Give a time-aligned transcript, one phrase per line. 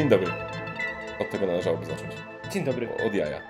[0.00, 0.32] Dzień dobry.
[1.18, 2.12] Od tego należałoby zacząć.
[2.52, 2.88] Dzień dobry.
[3.06, 3.40] Od jaja.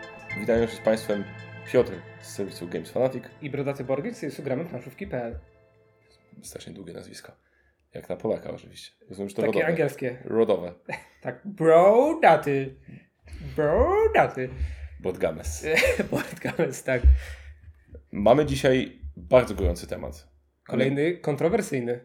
[0.41, 1.25] Witają się z Państwem
[1.73, 3.25] Piotr z serwisu Games Fanatic.
[3.43, 5.39] I Brodaty Borgic z serwisu gramy planszówki.pl.
[6.43, 7.33] Strasznie długie nazwisko.
[7.95, 8.93] Jak na Polaka oczywiście.
[9.09, 9.67] Rozumiem, że to Takie rodowe.
[9.67, 10.17] angielskie.
[10.25, 10.75] Rodowe.
[11.23, 12.75] Tak, brodaty.
[13.57, 14.49] Brodaty.
[15.01, 15.67] Bodgames.
[16.11, 17.03] Borgames, tak.
[18.13, 20.29] Mamy dzisiaj bardzo gorący temat.
[20.67, 22.01] Kolejny kontrowersyjny.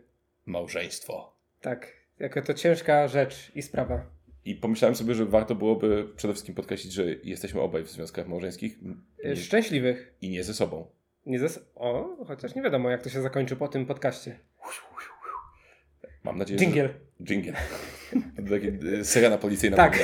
[0.45, 1.37] Małżeństwo.
[1.61, 4.14] Tak, jaka to ciężka rzecz i sprawa.
[4.45, 8.77] I pomyślałem sobie, że warto byłoby przede wszystkim podkreślić, że jesteśmy obaj w związkach małżeńskich
[9.25, 10.13] nie, Szczęśliwych.
[10.21, 10.87] i nie ze sobą.
[11.25, 14.39] Nie zas- o, chociaż nie wiadomo, jak to się zakończy po tym podcaście.
[16.23, 16.87] Mam nadzieję, Dżingiel.
[16.87, 17.25] że...
[17.25, 17.55] Dżingiel.
[18.99, 19.77] Y, syrena policyjna.
[19.77, 19.99] Tak.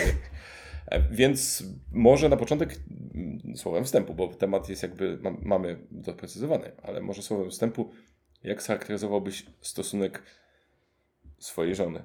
[0.87, 2.75] E, Więc może na początek
[3.15, 7.91] mm, słowem wstępu, bo temat jest jakby, ma, mamy doprecyzowany, ale może słowem wstępu,
[8.43, 10.23] jak charakteryzowałbyś stosunek
[11.39, 12.03] swojej żony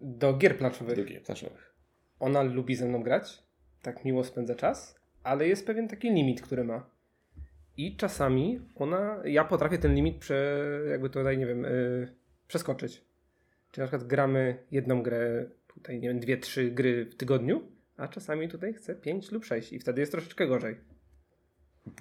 [0.00, 0.96] Do gier planszowych.
[0.96, 1.74] do gier planszowych?
[2.20, 3.42] Ona lubi ze mną grać,
[3.82, 6.90] tak miło spędza czas, ale jest pewien taki limit, który ma.
[7.76, 10.56] I czasami ona, ja potrafię ten limit prze,
[10.90, 12.08] jakby tutaj, nie wiem, yy,
[12.48, 13.04] przeskoczyć.
[13.70, 17.62] Czyli na przykład gramy jedną grę, tutaj, nie wiem, dwie, trzy gry w tygodniu,
[17.96, 20.76] a czasami tutaj chcę pięć lub sześć i wtedy jest troszeczkę gorzej.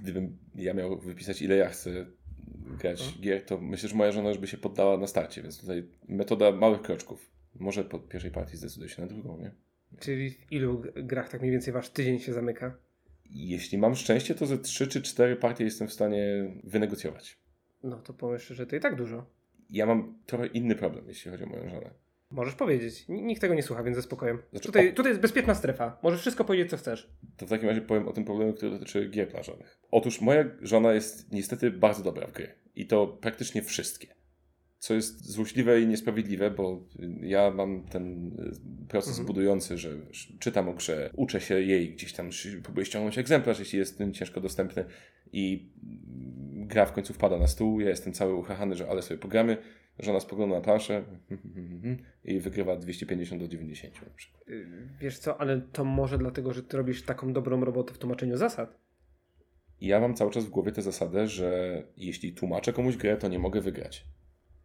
[0.01, 2.05] Gdybym ja miał wypisać, ile ja chcę
[2.79, 3.21] grać Mhm.
[3.21, 6.51] gier, to myślę, że moja żona już by się poddała na starcie, więc tutaj metoda
[6.51, 7.32] małych kroczków.
[7.55, 9.51] Może po pierwszej partii zdecyduje się na drugą, nie?
[9.99, 12.77] Czyli w ilu grach tak mniej więcej wasz tydzień się zamyka?
[13.29, 17.37] Jeśli mam szczęście, to ze 3 czy 4 partie jestem w stanie wynegocjować.
[17.83, 19.25] No to powiem że to i tak dużo.
[19.69, 21.89] Ja mam trochę inny problem, jeśli chodzi o moją żonę.
[22.31, 23.05] Możesz powiedzieć.
[23.09, 24.41] Nikt tego nie słucha, więc ze spokojem.
[24.51, 25.97] Znaczy, tutaj, tutaj jest bezpieczna strefa.
[26.03, 27.13] Możesz wszystko powiedzieć, co chcesz.
[27.37, 29.79] To w takim razie powiem o tym problemie, który dotyczy gier planszowych.
[29.91, 32.55] Otóż moja żona jest niestety bardzo dobra w gry.
[32.75, 34.07] I to praktycznie wszystkie.
[34.83, 36.83] Co jest złośliwe i niesprawiedliwe, bo
[37.21, 39.27] ja mam ten y, proces Mhm.
[39.27, 39.89] budujący, że
[40.39, 42.29] czytam o grze, uczę się jej, gdzieś tam
[42.63, 44.85] próbuję ściągnąć egzemplarz, jeśli jest ten ciężko dostępny
[45.33, 49.17] i mm, gra w końcu wpada na stół, ja jestem cały uchachany, że ale sobie
[49.17, 49.57] pogramy,
[49.99, 51.03] żona spogląda na planszę
[52.23, 54.49] i wygrywa 250 do 90 na przykład.
[54.49, 54.67] Y,
[54.99, 58.77] Wiesz co, ale to może dlatego, że ty robisz taką dobrą robotę w tłumaczeniu zasad.
[59.81, 63.39] Ja mam cały czas w głowie tę zasadę, że jeśli tłumaczę komuś grę, to nie
[63.39, 64.05] mogę wygrać.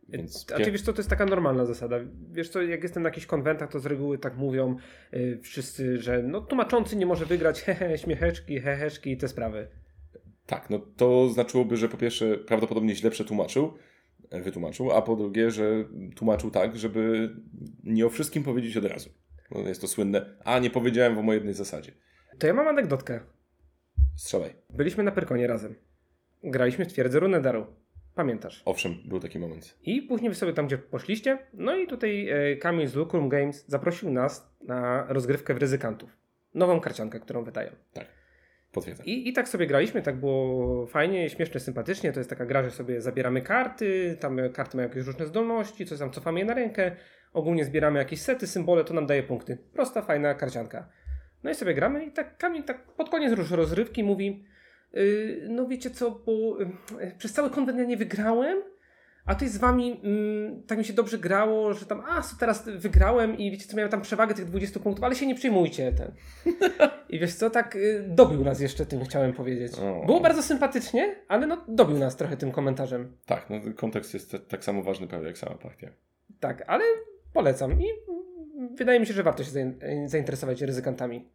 [0.09, 1.97] Więc A ty wiesz co, to jest taka normalna zasada.
[2.31, 4.77] Wiesz co, jak jestem na jakichś konwentach, to z reguły tak mówią
[5.15, 9.69] y, wszyscy, że no tłumaczący nie może wygrać, hehe, śmiecheczki, heheszki i te sprawy.
[10.47, 13.75] tak, no to znaczyłoby, że po pierwsze prawdopodobnie źle przetłumaczył,
[14.31, 15.85] e, wytłumaczył, a po drugie, że
[16.17, 17.31] tłumaczył tak, żeby
[17.85, 19.11] nie o wszystkim powiedzieć od razu.
[19.51, 21.93] No, jest to słynne, a nie powiedziałem o jednej zasadzie.
[22.39, 23.21] To ja mam anegdotkę.
[24.17, 24.55] Strzelaj.
[24.71, 25.75] Byliśmy na Pyrkonie razem.
[26.45, 27.67] Graliśmy w twierdzę Runedaru.
[28.19, 28.63] Pamiętasz?
[28.65, 29.79] Owszem, był taki moment.
[29.83, 33.65] I później wy sobie tam, gdzie poszliście, no i tutaj e, Kamil z Lucrum Games
[33.67, 36.17] zaprosił nas na rozgrywkę w ryzykantów.
[36.55, 37.71] Nową karciankę, którą wydają.
[38.73, 39.07] Potwierdzam.
[39.07, 42.13] I, I tak sobie graliśmy, tak było fajnie, śmiesznie, sympatycznie.
[42.13, 45.87] To jest taka gra, że sobie zabieramy karty, tam e, karty mają jakieś różne zdolności,
[45.87, 46.97] coś tam cofamy je na rękę.
[47.33, 49.59] Ogólnie zbieramy jakieś sety, symbole, to nam daje punkty.
[49.73, 50.89] Prosta, fajna karcianka.
[51.43, 54.45] No i sobie gramy i tak Kamil tak pod koniec roz- rozrywki mówi
[55.49, 58.59] no wiecie co, bo yy, przez cały konwent ja nie wygrałem,
[59.27, 63.39] a tutaj z wami mm, tak mi się dobrze grało, że tam, a teraz wygrałem
[63.39, 66.13] i wiecie co, miałem tam przewagę tych 20 punktów, ale się nie przejmujcie ten.
[67.09, 69.73] I wiesz co, tak y, dobił nas jeszcze tym, chciałem powiedzieć.
[69.79, 70.07] O.
[70.07, 73.17] Było bardzo sympatycznie, ale no dobił nas trochę tym komentarzem.
[73.27, 75.91] Tak, no kontekst jest t- tak samo ważny prawie jak sama partia.
[76.41, 76.85] Tak, ale
[77.33, 77.87] polecam i
[78.59, 81.29] mm, wydaje mi się, że warto się zain- zainteresować ryzykantami.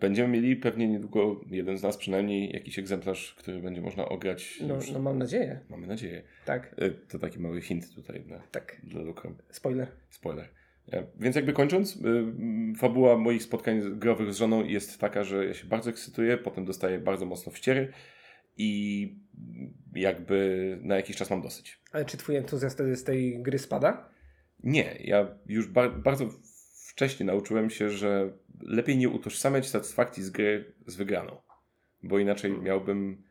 [0.00, 4.58] Będziemy mieli pewnie niedługo, jeden z nas przynajmniej, jakiś egzemplarz, który będzie można ograć.
[4.68, 5.60] No, no mam nadzieję.
[5.68, 6.22] Mamy nadzieję.
[6.44, 8.76] Tak, Y, To taki mały hint tutaj dla, tak.
[8.84, 9.36] dla Lukrom.
[9.50, 9.88] Spoiler.
[10.10, 10.48] Spoiler.
[10.92, 15.54] E, Więc jakby kończąc, mm, fabuła moich spotkań growych z żoną jest taka, że ja
[15.54, 17.92] się bardzo ekscytuję, potem dostaję bardzo mocno wściery
[18.56, 19.14] i
[19.94, 21.80] jakby na jakiś czas mam dosyć.
[21.92, 24.08] Ale czy twój entuzjazm wtedy z tej gry spada?
[24.64, 26.28] Nie, ja już bar- bardzo
[26.96, 31.36] wcześnie nauczyłem się, że lepiej nie utożsamiać satysfakcji z gry z wygraną,
[32.02, 33.22] bo inaczej miałbym,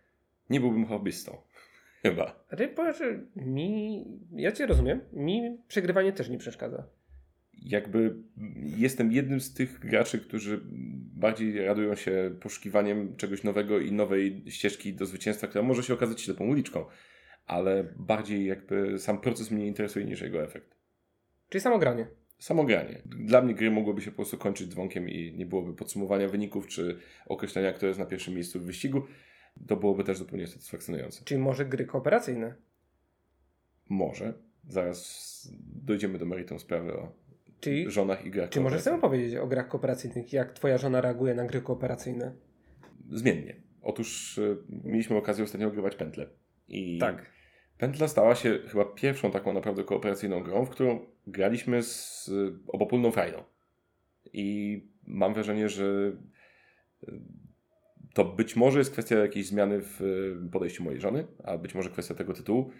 [0.49, 1.37] nie byłbym hobbystą.
[2.03, 2.45] Chyba.
[2.49, 6.87] Ale powiem, że mi, ja cię rozumiem, mi przegrywanie też nie przeszkadza.
[7.53, 8.15] jakby
[8.77, 10.61] jestem jednym z tych graczy, którzy
[11.15, 16.21] bardziej radują się poszukiwaniem czegoś nowego i nowej ścieżki do zwycięstwa, która może się okazać
[16.21, 16.85] ślepą uliczką,
[17.45, 20.75] ale bardziej jakby sam proces mnie interesuje niż jego efekt.
[21.49, 21.61] Czyli.
[21.61, 22.07] Samo granie.
[23.05, 26.97] Dla mnie gry mogłyby się po prostu kończyć dzwonkiem i nie byłoby podsumowania wyników czy
[27.25, 29.01] określenia, kto jest na pierwszym miejscu w wyścigu.
[29.67, 31.21] To byłoby też zupełnie satysfakcjonujące.
[31.25, 32.55] Czyli może gry kooperacyjne.
[33.89, 34.33] Może.
[34.67, 35.49] Zaraz
[35.83, 37.11] dojdziemy do meritum sprawy o
[37.59, 39.01] Czyli, żonach i grach czy możesz kooperacyjnych.
[39.01, 42.35] sam powiedzieć o grach kooperacyjnych, jak twoja żona reaguje na gry kooperacyjne?
[43.11, 43.55] Zmiennie.
[43.81, 46.27] Otóż y, mieliśmy okazję ostatnio ogrywać pętlę.
[46.67, 47.25] I Tak.
[47.77, 53.11] Pętla stała się chyba pierwszą taką naprawdę kooperacyjną grą, w którą graliśmy z y, obopólną
[53.11, 53.43] frajdą.
[54.33, 55.85] I mam wrażenie, że
[57.03, 57.11] y,
[58.13, 61.89] to być może jest kwestia jakiejś zmiany w y, podejściu mojej żony, a być może
[61.89, 62.71] kwestia tego tytułu,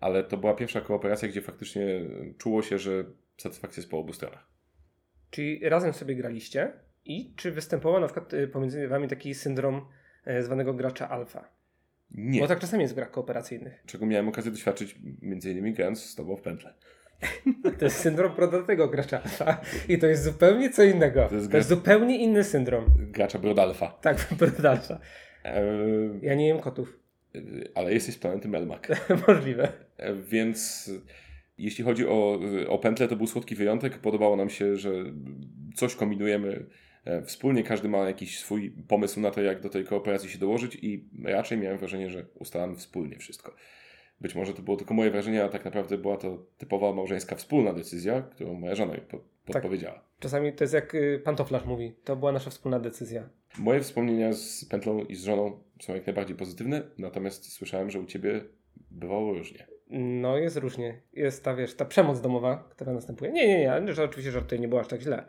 [0.00, 2.00] ale to była pierwsza kooperacja, gdzie faktycznie
[2.38, 3.04] czuło się, że
[3.36, 4.46] satysfakcja jest po obu stronach.
[5.30, 6.72] Czyli razem sobie graliście
[7.04, 9.86] i czy występował na przykład pomiędzy wami taki syndrom
[10.24, 11.61] e, zwanego gracza alfa?
[12.14, 12.40] Nie.
[12.40, 13.82] Bo tak czasami jest w grach kooperacyjnych.
[13.86, 16.74] Czego miałem okazję doświadczyć między innymi grając z tobą w pętlę.
[17.78, 21.22] To jest syndrom prodatego gracza alfa i to jest zupełnie co innego.
[21.22, 22.84] To To jest jest, gra- zupełnie inny syndrom.
[22.98, 23.86] Gracza Brodalfa.
[23.88, 25.00] Tak, prodalsza.
[25.44, 25.62] Eee,
[26.22, 26.98] Ja nie jem kotów.
[27.74, 28.82] ale jesteś z planety Melmac.
[29.28, 29.72] Możliwe.
[30.28, 30.90] Więc
[31.58, 33.98] jeśli chodzi o, o pętlę, to był słodki wyjątek.
[33.98, 34.90] Podobało nam się, że
[35.74, 36.66] coś kombinujemy
[37.24, 37.62] wspólnie.
[37.62, 41.58] Każdy ma jakiś swój pomysł na to, jak do tej kooperacji się dołożyć, i raczej
[41.58, 43.54] miałem wrażenie, że ustalamy wspólnie wszystko.
[44.20, 47.72] Być może to było tylko moje wrażenie, a tak naprawdę była to typowa małżeńska wspólna
[47.72, 50.04] decyzja, którą moja żona mi po, podpowiedziała.
[50.20, 51.94] Czasami to jest jak y, pantoflarz mówi.
[52.04, 53.28] To była nasza wspólna decyzja.
[53.58, 58.04] Moje wspomnienia z pętlą i z żoną są jak najbardziej pozytywne, natomiast słyszałem, że u
[58.04, 58.40] ciebie
[58.90, 59.66] bywało różnie.
[59.90, 61.00] No jest różnie.
[61.12, 63.32] Jest ta, wiesz, ta przemoc domowa, która następuje.
[63.32, 65.24] Nie, nie, nie, że oczywiście żartuję, nie było aż tak źle.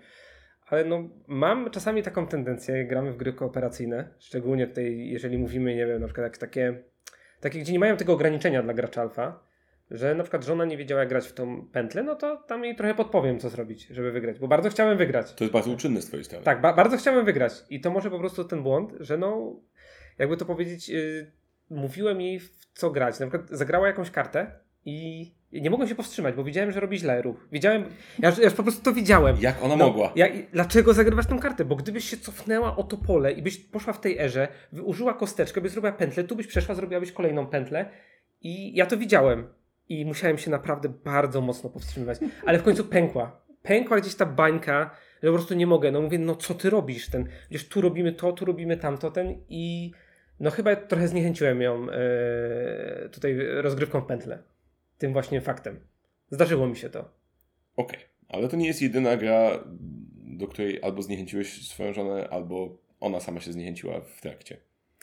[0.73, 5.75] Ale no, mam czasami taką tendencję, jak gramy w gry kooperacyjne, szczególnie tutaj, jeżeli mówimy,
[5.75, 6.83] nie wiem, na przykład jak takie,
[7.39, 9.43] takie, gdzie nie mają tego ograniczenia dla gracza alfa,
[9.91, 12.75] że na przykład żona nie wiedziała jak grać w tą pętlę, no to tam jej
[12.75, 15.33] trochę podpowiem, co zrobić, żeby wygrać, bo bardzo chciałem wygrać.
[15.33, 16.45] To jest bardzo uczynne z twojej strony.
[16.45, 17.53] Tak, ba- bardzo chciałem wygrać.
[17.69, 19.55] I to może po prostu ten błąd, że no,
[20.17, 21.31] jakby to powiedzieć, yy,
[21.69, 23.19] mówiłem jej w co grać.
[23.19, 24.51] Na przykład zagrała jakąś kartę
[24.85, 27.47] i nie mogłem się powstrzymać, bo widziałem, że robi źle ruch.
[27.51, 27.85] Widziałem,
[28.19, 29.37] ja, już- ja już po prostu to widziałem.
[29.41, 30.11] Jak ona No, mogła?
[30.15, 31.65] Ja, dlaczego zagrywasz tę kartę?
[31.65, 34.47] Bo gdybyś się cofnęła o to pole i byś poszła w tej erze,
[34.83, 37.85] użyła kosteczkę, byś zrobiła pętlę, tu byś przeszła, zrobiłabyś kolejną pętlę
[38.41, 39.47] i ja to widziałem.
[39.89, 42.17] I musiałem się naprawdę bardzo mocno powstrzymywać.
[42.45, 43.41] Ale w końcu pękła.
[43.63, 44.91] Pękła gdzieś ta bańka,
[45.23, 45.91] że po prostu nie mogę.
[45.91, 47.09] No mówię, no co ty robisz?
[47.09, 49.91] Ten, gdzieś tu robimy to, tu robimy tamto, ten i
[50.39, 54.39] no chyba trochę zniechęciłem ją e, tutaj rozgrywką w pętlę.
[54.97, 55.79] Tym właśnie faktem.
[56.29, 57.09] Zdarzyło mi się to.
[57.75, 57.99] Okej,
[58.29, 59.63] ale to nie jest jedyna gra,
[60.15, 64.57] do której albo zniechęciłeś swoją żonę, albo ona sama się zniechęciła w trakcie.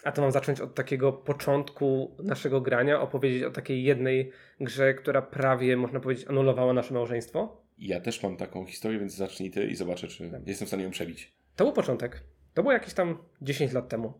[0.05, 5.23] A to mam zacząć od takiego początku naszego grania, opowiedzieć o takiej jednej grze, która
[5.23, 7.63] prawie, można powiedzieć, anulowała nasze małżeństwo.
[7.79, 10.91] Ja też mam taką historię, więc zacznij ty i zobaczę, czy jestem w stanie ją
[10.91, 11.33] przebić.
[11.57, 12.23] To był początek.
[12.55, 14.13] To było jakieś tam 10 lat temu.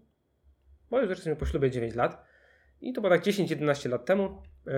[0.91, 2.25] Bo już jesteśmy po ślubie 9 lat.
[2.81, 4.43] I to było tak 10-11 lat temu.
[4.67, 4.73] Yy,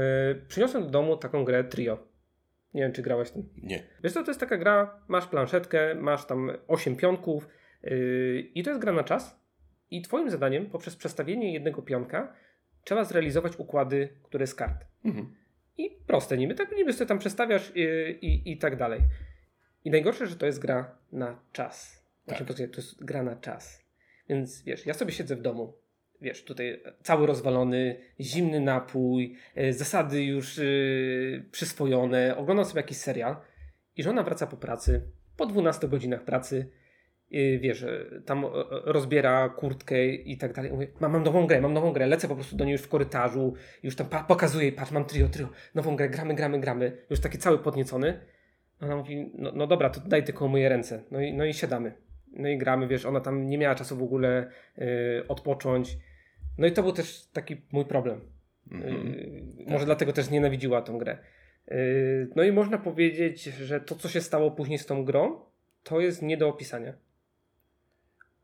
[0.48, 1.98] przyniosłem do domu taką grę Trio.
[2.74, 3.48] Nie wiem, czy grałeś tym.
[3.62, 3.82] Nie.
[4.04, 7.48] Wiesz co, to jest taka gra, masz planszetkę, masz tam 8 pionków
[7.82, 9.40] yy, i to jest gra na czas.
[9.90, 12.32] I twoim zadaniem, poprzez przestawienie jednego pionka,
[12.84, 14.84] trzeba zrealizować układy, które z kart.
[15.04, 15.34] Mhm.
[15.78, 17.82] I proste niby, tak niby sobie tam przestawiasz i,
[18.20, 19.00] i, i tak dalej.
[19.84, 22.02] I najgorsze, że to jest gra na czas.
[22.26, 22.38] Tak.
[22.46, 23.84] to jest gra na czas.
[24.28, 25.74] Więc wiesz, ja sobie siedzę w domu,
[26.22, 30.62] wiesz, tutaj cały rozwalony, zimny napój, e, zasady już e,
[31.50, 33.36] przyswojone, oglądam sobie jakiś serial
[33.96, 35.02] i żona wraca po pracy,
[35.36, 36.70] po 12 godzinach pracy,
[37.32, 37.86] e, wiesz,
[38.26, 40.72] tam rozbiera kurtkę i tak dalej.
[40.72, 42.88] Mówię, mam, mam nową grę, mam nową grę, lecę po prostu do niej już w
[42.88, 47.38] korytarzu, już tam pokazuję patrz, mam trio, trio, nową grę, gramy, gramy, gramy, już taki
[47.38, 48.20] cały podniecony.
[48.80, 51.02] Ona mówi, no, no dobra, to daj tylko myję ręce.
[51.10, 51.92] No i, no i siadamy.
[52.32, 54.50] No i gramy, wiesz, ona tam nie miała czasu w ogóle
[55.28, 55.96] odpocząć.
[56.58, 58.20] No i to był też taki mój problem.
[58.70, 59.06] Mhm.
[59.06, 61.18] Y, Może dlatego też nienawidziła tą grę.
[61.72, 65.40] Y, no i można powiedzieć, że to, co się stało później z tą grą,
[65.82, 66.92] to jest nie do opisania.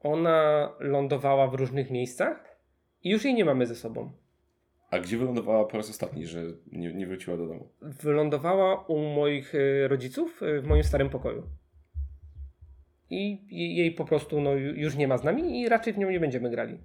[0.00, 2.56] Ona lądowała w różnych miejscach
[3.04, 4.10] i już jej nie mamy ze sobą.
[4.90, 7.68] A gdzie wylądowała po raz ostatni, że nie, nie wróciła do domu?
[7.82, 11.42] wylądowała u moich y, rodziców y, w moim starym pokoju.
[13.10, 15.98] I je- jej po prostu no, ju- już nie ma z nami i raczej w
[15.98, 16.78] nią nie będziemy grali.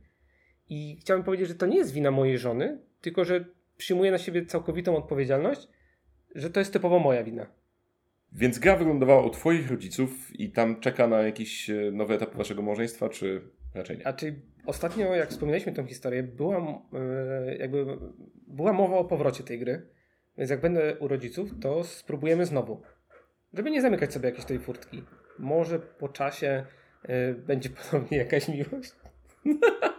[0.70, 3.46] I chciałem powiedzieć, że to nie jest wina mojej żony, tylko że
[3.78, 5.68] przyjmuję na siebie całkowitą odpowiedzialność,
[6.36, 7.48] że to jest typowo moja wina.
[8.32, 12.62] Więc gra wylądowała u twoich rodziców i tam czeka na jakiś e, nowy etap waszego
[12.62, 13.42] małżeństwa, czy
[13.74, 14.08] raczej nie?
[14.08, 16.58] A czy ostatnio, jak wspominaliśmy tę historię, była,
[16.94, 17.86] e, jakby,
[18.48, 19.88] była mowa o powrocie tej gry,
[20.38, 22.82] więc jak będę u rodziców, to spróbujemy znowu.
[23.54, 25.04] Żeby nie zamykać sobie jakiejś tej furtki.
[25.40, 26.66] Może po czasie
[27.04, 28.92] e, będzie ponownie jakaś miłość.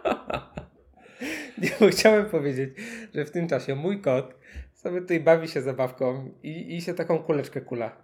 [1.61, 2.69] nie, chciałem powiedzieć,
[3.13, 4.35] że w tym czasie mój kot
[4.73, 7.97] sobie tutaj bawi się zabawką i, i się taką kuleczkę kula.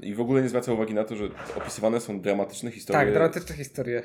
[0.00, 3.04] I w ogóle nie zwraca uwagi na to, że opisywane są dramatyczne historie.
[3.04, 4.02] Tak, dramatyczne historie.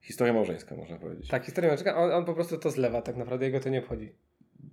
[0.00, 1.28] Historia małżeńska, można powiedzieć.
[1.28, 4.12] Tak, historia małżeńska, on, on po prostu to zlewa, tak naprawdę jego to nie obchodzi.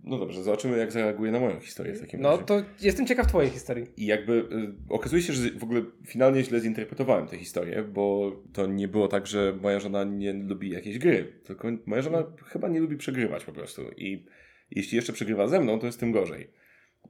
[0.04, 2.44] No dobrze, zobaczymy jak zareaguje na moją historię w takim No razie.
[2.44, 3.86] to jestem ciekaw twojej historii.
[3.98, 8.68] I jakby y, okazuje się, że w ogóle finalnie źle zinterpretowałem tę historię, bo to
[8.68, 12.80] nie było tak, że moja żona nie lubi jakiejś gry, tylko moja żona chyba nie
[12.80, 13.82] lubi przegrywać po prostu.
[13.98, 14.26] I
[14.72, 16.48] jeśli jeszcze przegrywa ze mną, to jest tym gorzej.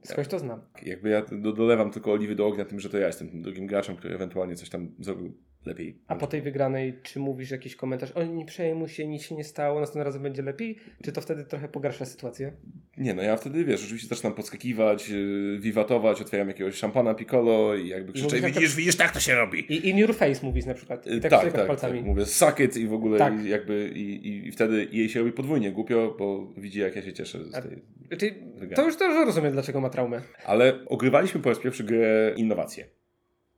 [0.02, 0.60] Skądś to znam.
[0.82, 3.66] Jakby ja do, dolewam tylko oliwy do ognia tym, że to ja jestem tym drugim
[3.66, 5.32] graczem, który ewentualnie coś tam zrobił
[5.66, 5.98] lepiej.
[6.06, 9.44] A po tej wygranej, czy mówisz jakiś komentarz, o nie przejmuj się, nic się nie
[9.44, 10.76] stało, następnym razem będzie lepiej?
[11.04, 12.52] Czy to wtedy trochę pogarsza sytuację?
[12.98, 17.88] Nie, no ja wtedy, wiesz, oczywiście zaczynam podskakiwać, yy, wiwatować, otwieram jakiegoś szampana piccolo i
[17.88, 19.58] jakby krzyczę, mówisz, jak to- widzisz, widzisz, tak to się robi.
[19.74, 21.06] I in your face mówisz na przykład.
[21.06, 21.98] Y, I tak, tak, tak, tak, palcami.
[21.98, 23.44] tak, mówię suck it i w ogóle Tak.
[23.44, 27.02] i jakby i, i, i wtedy jej się robi podwójnie głupio, bo widzi jak ja
[27.02, 27.82] się cieszę z A- tej...
[28.18, 28.74] Czyli Wygrałem.
[28.76, 30.20] to już to już rozumiem, dlaczego ma traumę.
[30.46, 32.84] Ale ogrywaliśmy po raz pierwszy grę innowacje.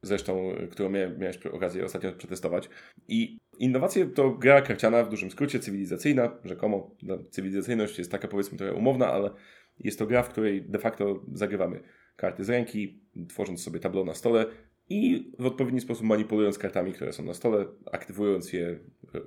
[0.04, 2.68] Zresztą, którą miałem, miałeś okazję ostatnio przetestować.
[3.08, 6.96] I innowacje to gra karciana w dużym skrócie, cywilizacyjna, rzekomo.
[7.02, 9.30] No, cywilizacyjność jest taka powiedzmy trochę umowna, ale
[9.80, 11.80] jest to gra, w której de facto zagrywamy
[12.16, 14.46] karty z ręki, tworząc sobie tableau na stole
[14.88, 18.78] i w odpowiedni sposób manipulując kartami, które są na stole, aktywując je,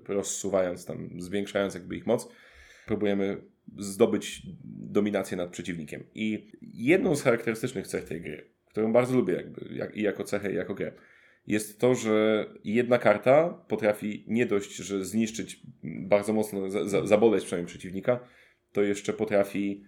[0.07, 2.29] rozsuwając tam, zwiększając jakby ich moc,
[2.85, 3.41] próbujemy
[3.77, 6.03] zdobyć dominację nad przeciwnikiem.
[6.15, 10.51] I jedną z charakterystycznych cech tej gry, którą bardzo lubię jakby, jak, i jako cechę,
[10.51, 10.91] i jako grę,
[11.47, 17.45] jest to, że jedna karta potrafi nie dość, że zniszczyć bardzo mocno, za, za, zaboleć
[17.45, 18.19] przynajmniej przeciwnika,
[18.71, 19.83] to jeszcze potrafi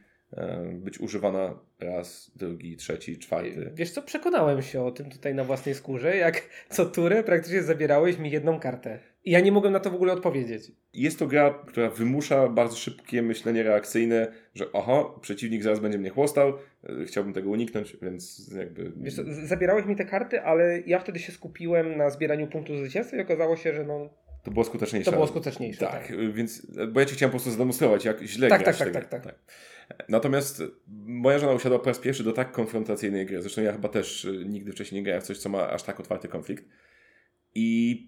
[0.73, 3.71] być używana raz, drugi, trzeci, czwarty.
[3.73, 8.17] Wiesz co, przekonałem się o tym tutaj na własnej skórze, jak co turę praktycznie zabierałeś
[8.17, 8.99] mi jedną kartę.
[9.25, 10.71] I ja nie mogłem na to w ogóle odpowiedzieć.
[10.93, 16.09] Jest to gra, która wymusza bardzo szybkie myślenie reakcyjne, że aha, przeciwnik zaraz będzie mnie
[16.09, 18.91] chłostał, e, chciałbym tego uniknąć, więc jakby...
[18.97, 23.17] Wiesz co, zabierałeś mi te karty, ale ja wtedy się skupiłem na zbieraniu punktów zwycięstwa
[23.17, 24.09] i okazało się, że no,
[24.49, 25.11] To było skuteczniejsze.
[25.11, 25.79] to było skuteczniejsze.
[25.79, 26.33] Tak, tak.
[26.33, 29.09] więc, bo ja ci chciałem po prostu zademonstrować, jak źle Tak, grasz tak, tę tak,
[29.09, 29.21] grę.
[29.21, 29.39] tak,
[30.09, 30.63] Natomiast
[31.05, 33.41] moja żona usiadła po raz pierwszy do tak konfrontacyjnej gry.
[33.41, 35.99] Zresztą ja chyba też y, nigdy wcześniej nie grałem w coś, co ma aż tak
[35.99, 36.65] otwarty konflikt.
[37.55, 38.07] I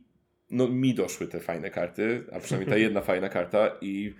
[0.49, 4.15] no mi doszły te fajne karty, a przynajmniej ta jedna fajna karta i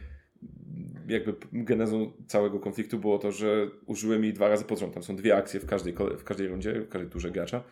[1.07, 4.93] jakby genezą całego konfliktu było to, że użyłem jej dwa razy pod rząd.
[4.93, 7.63] Tam są dwie akcje w każdej, w każdej rundzie, w każdej turze gracza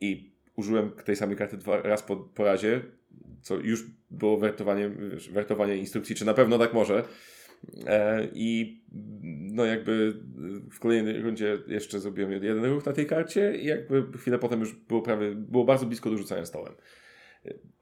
[0.00, 2.80] i użyłem tej samej karty dwa raz po, po razie,
[3.42, 7.04] co już było wertowanie, wiesz, wertowanie instrukcji, czy na pewno tak może.
[7.86, 8.80] E, I
[9.52, 10.14] no jakby
[10.72, 14.72] w kolejnej rundzie jeszcze zrobiłem jeden ruch na tej karcie i jakby chwilę potem już
[14.72, 16.72] było prawie, było bardzo blisko do rzucania stołem.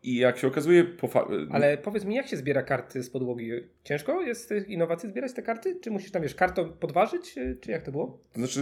[0.02, 3.50] I jak się okazuje, po fa- Ale powiedz mi, jak się zbiera karty z podłogi?
[3.84, 5.80] Ciężko jest tych innowacji zbierać te karty?
[5.80, 7.38] Czy musisz tam, wiesz, kartą podważyć?
[7.38, 8.18] y, Czy jak to było?
[8.32, 8.60] To znaczy,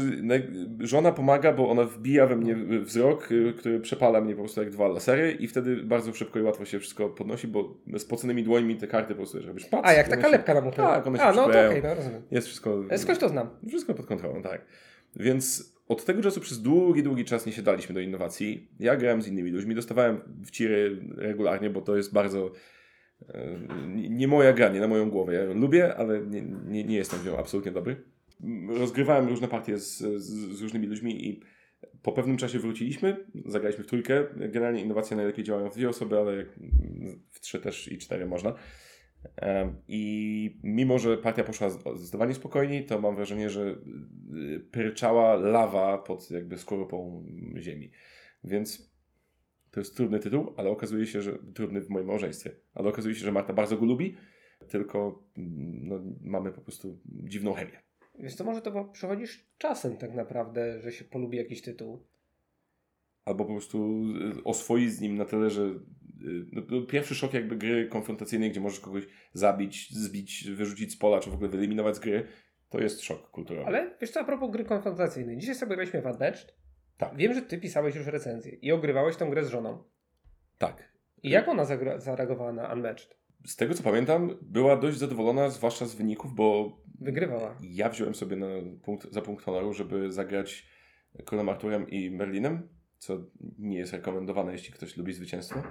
[0.80, 4.70] żona pomaga, bo ona wbija we mnie wzrok, y, który przepala mnie po prostu jak
[4.70, 8.86] dwa lasery i wtedy bardzo szybko i łatwo się wszystko podnosi, bo spoconymi dłońmi te
[8.86, 9.88] karty po prostu, żebyś patrz.
[9.88, 10.76] A, jak taka się- lepka na muchy.
[10.76, 12.22] Tak, one się A, no to okej, no rozumiem.
[12.30, 12.84] Jest wszystko...
[12.90, 13.50] E, Skądś to znam.
[13.68, 14.64] Wszystko pod kontrolą, tak.
[15.16, 18.68] Więc od tego czasu przez długi, długi czas nie siadaliśmy do innowacji.
[18.80, 22.52] Ja grałem z innymi ludźmi, dostawałem wciry regularnie, bo to jest bardzo
[23.88, 25.34] nie moja gra, nie na moją głowę.
[25.34, 27.96] Ja ją lubię, ale nie, nie, nie jestem w nią absolutnie dobry.
[28.68, 31.40] Rozgrywałem różne partie z, z, z różnymi ludźmi i
[32.02, 34.26] po pewnym czasie wróciliśmy, zagraliśmy w trójkę.
[34.36, 36.44] Generalnie innowacje najlepiej działają w dwie osoby, ale
[37.30, 38.54] w trzy też i cztery można.
[39.88, 43.76] I mimo, że partia poszła zdecydowanie spokojniej, to mam wrażenie, że
[44.34, 47.26] y, pyrczała lawa pod jakby skorupą
[47.58, 47.90] ziemi.
[48.44, 48.92] Więc
[49.70, 52.50] to jest trudny tytuł, ale okazuje się, że trudny w moim małżeństwie.
[52.74, 54.16] Ale okazuje się, że Marta bardzo go lubi,
[54.68, 57.82] tylko mm, no, mamy po prostu dziwną chemię.
[58.18, 62.06] Wiesz to może to bo przychodzisz czasem tak naprawdę, że się polubi jakiś tytuł.
[63.24, 64.04] Albo po prostu
[64.38, 65.74] y, oswoić z nim na tyle, że
[66.52, 71.20] no, no, pierwszy szok jakby gry konfrontacyjnej, gdzie możesz kogoś zabić, zbić, wyrzucić z pola,
[71.20, 72.26] czy w ogóle wyeliminować z gry,
[72.68, 73.66] to jest szok kulturowy.
[73.66, 75.38] Ale wiesz co, a propos gry konfrontacyjnej.
[75.38, 76.54] Dzisiaj sobie graliśmy w Unmatched.
[76.96, 77.16] Tak.
[77.16, 79.84] Wiem, że ty pisałeś już recenzję i ogrywałeś tą grę z żoną.
[80.58, 80.92] Tak.
[81.22, 83.16] I jak ona zagra- zareagowała na Unmatched?
[83.46, 87.58] Z tego co pamiętam, była dość zadowolona, zwłaszcza z wyników, bo Wygrywała.
[87.62, 88.46] ja wziąłem sobie na
[88.84, 90.66] punkt, za punkt honoru, żeby zagrać
[91.24, 93.18] Królem Arturem i Merlinem, co
[93.58, 95.62] nie jest rekomendowane, jeśli ktoś lubi zwycięstwo.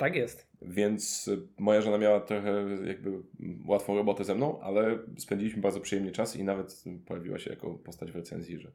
[0.00, 0.46] Tak jest.
[0.62, 3.22] Więc y, moja żona miała trochę jakby
[3.66, 8.12] łatwą robotę ze mną, ale spędziliśmy bardzo przyjemnie czas i nawet pojawiła się jako postać
[8.12, 8.72] w recenzji, że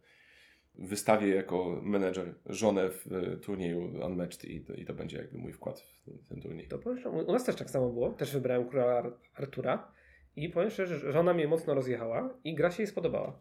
[0.76, 5.54] wystawię jako menedżer żonę w y, turnieju Unmatched i to, i to będzie jakby mój
[5.54, 6.68] wkład w ten, turniej.
[6.68, 8.10] To że u nas też tak samo było.
[8.10, 9.92] Też wybrałem króla Ar- Artura
[10.36, 13.40] i powiem szczerze, że żona mnie mocno rozjechała i gra się jej spodobała.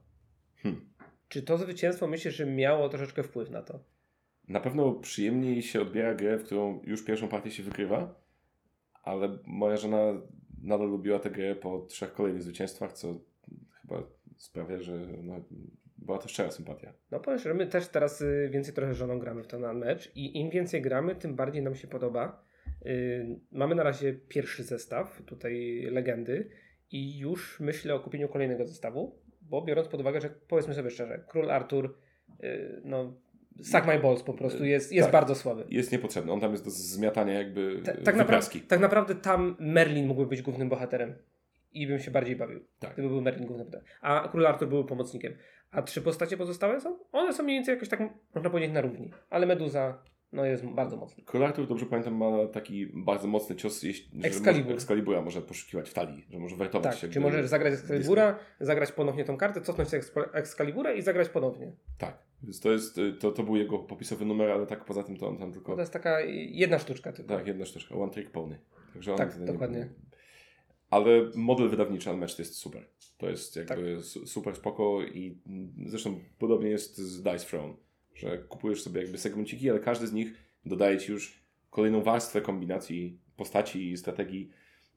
[0.57, 0.89] Hmm.
[1.29, 3.94] Czy to zwycięstwo myślisz, że miało troszeczkę wpływ na to?
[4.49, 8.15] Na pewno przyjemniej się odbiera grę, w którą już pierwszą partię się wygrywa,
[9.03, 9.99] ale moja żona
[10.63, 13.15] nadal lubiła tę grę po trzech kolejnych zwycięstwach, co
[13.83, 14.03] chyba
[14.37, 15.45] sprawia, że no,
[15.99, 16.93] była to szczera sympatia.
[17.11, 20.39] No powiem szczerze, my też teraz y, więcej trochę żoną gramy w ten mecz i
[20.39, 22.45] im więcej gramy, tym bardziej nam się podoba.
[22.87, 26.51] Y, mamy na razie pierwszy zestaw, tutaj legendy
[26.91, 31.25] i już myślę o kupieniu kolejnego zestawu, bo biorąc pod uwagę, że powiedzmy sobie szczerze,
[31.29, 31.97] Król Artur,
[32.45, 33.15] y, no
[33.63, 35.13] Suck My Balls po prostu jest, jest Tak.
[35.13, 35.65] bardzo słaby.
[35.69, 40.07] Jest niepotrzebny, on tam jest do zmiatania jakby Ta, tak naprawdę, tak naprawdę tam Merlin
[40.07, 41.15] mógłby być głównym bohaterem
[41.73, 42.61] i bym się bardziej bawił.
[42.79, 42.93] Tak.
[42.93, 43.87] Gdyby był Merlin głównym bohaterem.
[44.01, 45.35] A Król Artur był pomocnikiem.
[45.71, 46.99] A trzy postacie pozostałe są?
[47.13, 48.01] One są mniej więcej jakoś tak,
[48.35, 49.11] można powiedzieć, na równi.
[49.31, 49.99] Ale Meduza
[50.33, 51.25] no, jest bardzo mocna.
[51.27, 54.65] Król Artur, dobrze pamiętam, ma taki bardzo mocny cios, jeśli, Excalibur.
[54.65, 57.09] Może, Excalibura może poszukiwać w talii, że może wertować Tak, się.
[57.09, 59.89] czy możesz zagrać Excalibura, zagrać ponownie tą kartę, cofnąć
[60.33, 61.73] Excalibura i zagrać ponownie.
[61.99, 65.17] Tak, więc to, jest, y, to, to był jego popisowy numer, ale tak poza tym
[65.17, 65.75] to on tam tylko...
[65.75, 66.21] to jest taka
[66.51, 67.37] jedna sztuczka tylko.
[67.37, 68.59] Tak, jedna sztuczka, one trick pony.
[68.93, 69.89] Także Tak, nie- dokładnie.
[70.91, 72.87] Ale model wydawniczy Unmatched jest super.
[73.19, 73.71] To jest Tak.
[73.71, 75.39] jakby su- super spoko i
[75.87, 77.75] zresztą podobnie jest z Dice Throne,
[78.15, 80.35] że kupujesz sobie jakby segmenciki, ale każdy z nich
[80.67, 84.51] dodaje ci już kolejną warstwę kombinacji postaci i strategii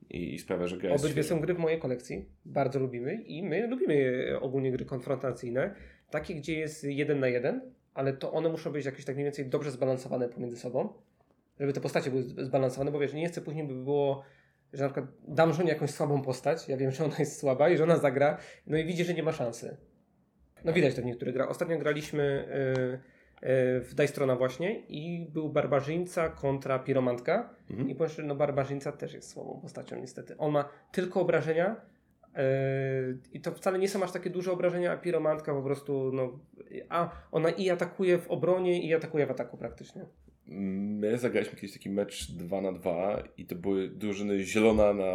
[0.10, 1.36] i, i sprawia, że gra jest Obydwie świeża.
[1.36, 2.25] są gry w mojej kolekcji.
[2.46, 5.75] Bardzo lubimy i my lubimy ogólnie gry konfrontacyjne.
[6.09, 7.61] Takie, gdzie jest jeden na jeden,
[7.93, 10.93] ale to one muszą być jakieś tak mniej więcej dobrze zbalansowane pomiędzy sobą.
[11.59, 14.23] Żeby te postacie były zbalansowane, bo wiesz, nie chcę później by było,
[14.73, 17.77] że na przykład dam żonie jakąś słabą postać, ja wiem, że ona jest słaba i
[17.77, 18.37] że ona zagra,
[18.67, 19.77] no i widzi, że nie ma szansy.
[20.65, 21.49] No widać to w niektórych grach.
[21.49, 22.47] Ostatnio graliśmy
[23.41, 27.49] yy, yy, w Dajstrona właśnie i był barbarzyńca kontra piromantka.
[27.69, 27.89] Mhm.
[27.89, 30.37] I powiem no barbarzyńca też jest słabą postacią niestety.
[30.37, 31.75] On ma tylko obrażenia
[33.34, 36.39] i to wcale nie są aż takie duże obrażenia, a piromantka po prostu, no,
[36.90, 40.05] a ona i atakuje w obronie i atakuje w ataku praktycznie.
[40.48, 45.14] My zagraliśmy kiedyś taki mecz 2 na 2 i to były drużyny zielona na,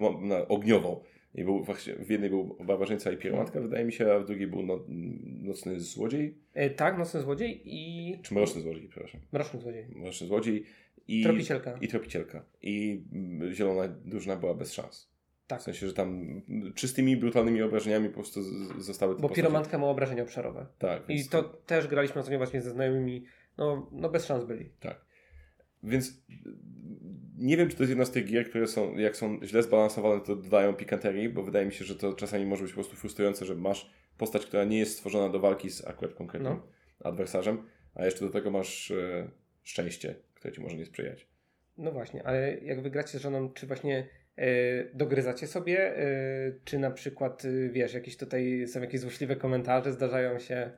[0.00, 0.20] No.
[0.20, 1.00] na ogniową.
[1.34, 4.46] I był właśnie, w jednej był barbarzyńca i piromatka, wydaje mi się, a w drugiej
[4.46, 4.78] był no,
[5.42, 8.18] nocny złodziej, E, tak, Nocny Złodziej i...
[8.22, 9.20] czy mroczny złodziej, przepraszam.
[9.32, 9.86] Mroczny Złodziej.
[9.94, 10.64] Mroczny złodziej
[11.08, 11.78] i Tropicielka.
[11.80, 12.44] I tropicielka.
[12.62, 15.11] I mm, zielona drużyna była bez szans.
[15.46, 15.60] Tak.
[15.60, 16.42] W sensie, że tam
[16.74, 18.42] czystymi, brutalnymi obrażeniami po prostu
[18.82, 19.42] zostały te Bo postacie.
[19.42, 20.66] piromantka ma obrażenia obszarowe.
[20.78, 23.24] Tak, I to też graliśmy ostatnio właśnie ze znajomymi,
[23.58, 24.70] no, no bez szans byli.
[24.80, 25.04] tak.
[25.82, 26.22] Więc
[27.38, 30.20] nie wiem, czy to jest jedna z tych gier, które są, jak są źle zbalansowane,
[30.20, 33.44] to dodają pikanterii, bo wydaje mi się, że to czasami może być po prostu frustrujące,
[33.44, 36.62] że masz postać, która nie jest stworzona do walki z akurat konkretnym No.
[37.10, 37.62] adwersarzem,
[37.94, 39.30] a jeszcze do tego masz e,
[39.62, 41.26] szczęście, które ci może nie sprzyjać.
[41.78, 44.08] No właśnie, ale jak wygracie z żoną, czy właśnie
[44.94, 50.38] dogryzacie sobie, e, czy na przykład, e, wiesz, jakieś tutaj są jakieś złośliwe komentarze, zdarzają
[50.38, 50.70] się.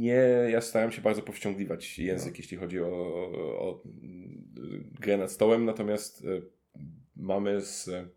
[0.00, 2.36] Nie, ja staram się bardzo powściągliwać język, No.
[2.38, 3.82] jeśli chodzi o, o, o
[5.00, 6.40] grę nad stołem, natomiast e,
[7.16, 7.88] mamy z...
[7.88, 8.08] e,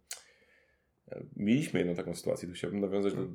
[1.35, 3.27] Mieliśmy jedną taką sytuację, tu chciałbym nawiązać do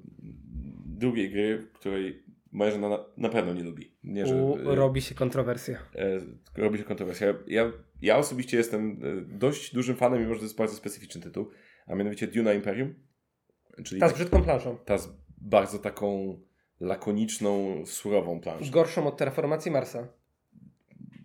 [0.87, 3.93] drugiej gry, której moja żona na, na pewno nie lubi.
[4.05, 5.79] Nie, że, U, e, robi się kontrowersja.
[5.95, 6.21] e,
[6.57, 7.35] robi się kontrowersja.
[7.47, 11.51] Ja, ja osobiście jestem e, dość dużym fanem, mimo że to jest bardzo specyficzny tytuł,
[11.87, 12.95] a mianowicie Duna Imperium.
[13.85, 14.79] Czyli Ta z brzydką planszą.
[14.85, 15.09] ta z
[15.41, 16.39] bardzo taką
[16.81, 18.71] lakoniczną, surową planszą.
[18.71, 20.09] Gorszą od terraformacji Marsa.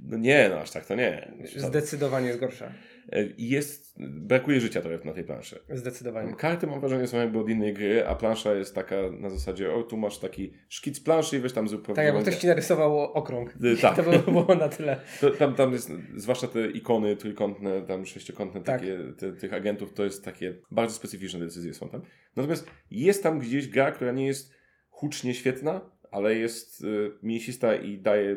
[0.09, 1.31] No nie, no aż tak to nie.
[1.55, 2.73] Zdecydowanie jest gorsza.
[3.11, 5.59] E, jest, brakuje życia trochę na tej planszy.
[5.69, 6.35] Zdecydowanie.
[6.35, 9.83] Karty mam wrażenie są jakby od innej gry, a plansza jest taka na zasadzie, o
[9.83, 13.53] tu masz taki szkic planszy i weź tam zrób Tak jakby ktoś ci narysował okrąg.
[13.63, 13.95] Y, tak.
[13.97, 14.99] To by było na tyle.
[15.21, 18.79] To, tam, tam jest, zwłaszcza te ikony trójkątne, tam sześciokątne Tak.
[18.79, 22.01] takie, te, tych agentów, to jest takie, bardzo specyficzne decyzje są tam.
[22.35, 24.53] Natomiast jest tam gdzieś gra, która nie jest
[24.89, 28.35] hucznie świetna, ale jest y, mięsista i daje,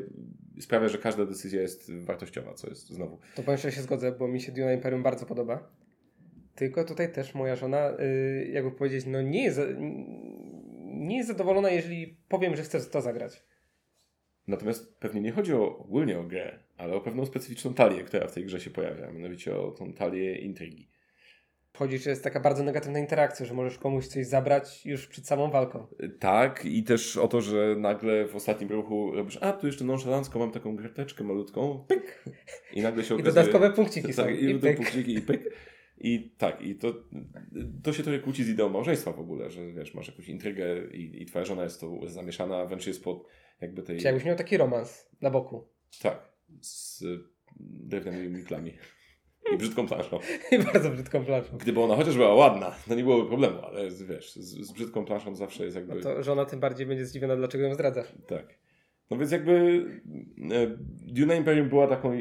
[0.61, 4.28] sprawia, że każda decyzja jest wartościowa, co jest znowu To powiem, że się zgodzę, bo
[4.28, 5.70] mi się Duna Imperium bardzo podoba.
[6.54, 9.61] Tylko tutaj też moja żona, yy, jakby powiedzieć, no nie jest,
[10.85, 13.44] nie jest zadowolona, jeżeli powiem, że chcę to zagrać.
[14.46, 18.35] Natomiast pewnie nie chodzi o, ogólnie o grę, ale o pewną specyficzną talię, która w
[18.35, 20.89] tej grze się pojawia, mianowicie o tą talię intrygi.
[21.76, 25.50] Chodzi, że jest taka bardzo negatywna interakcja, że możesz komuś coś zabrać już przed samą
[25.50, 25.87] walką.
[26.18, 30.38] Tak, i też o to, że nagle w ostatnim ruchu robisz, a tu jeszcze nonszalancko
[30.38, 32.24] mam taką grateczkę malutką, pyk,
[32.72, 33.35] i nagle się I okazuje...
[33.35, 34.22] dodatkowe punkciki są.
[34.22, 34.76] tak, i, I i pyk.
[34.76, 35.54] punkciki i pyk.
[36.02, 36.94] I tak, i to,
[37.83, 41.22] to się trochę kłóci z ideą małżeństwa w ogóle, że wiesz, masz jakąś intrygę i,
[41.22, 43.26] i twoja żona jest to zamieszana, wręcz jest pod
[43.61, 43.98] jakby tej...
[43.98, 45.68] Czy jakbyś miał taki romans na boku.
[46.02, 47.04] Tak, z
[47.61, 48.72] drewnianymi miklami
[49.55, 50.18] i brzydką planszą.
[50.53, 51.59] I bardzo brzydką planszą.
[51.59, 55.35] Gdyby ona chociaż była ładna, to nie byłoby problemu, ale wiesz, z, z brzydką planszą
[55.35, 55.94] zawsze jest jakby...
[55.94, 58.09] No to żona tym bardziej będzie zdziwiona, dlaczego ją zdradzasz.
[58.26, 58.59] Tak.
[59.11, 59.85] No więc jakby
[60.53, 60.76] e,
[61.12, 62.20] Dune Imperium była taką e,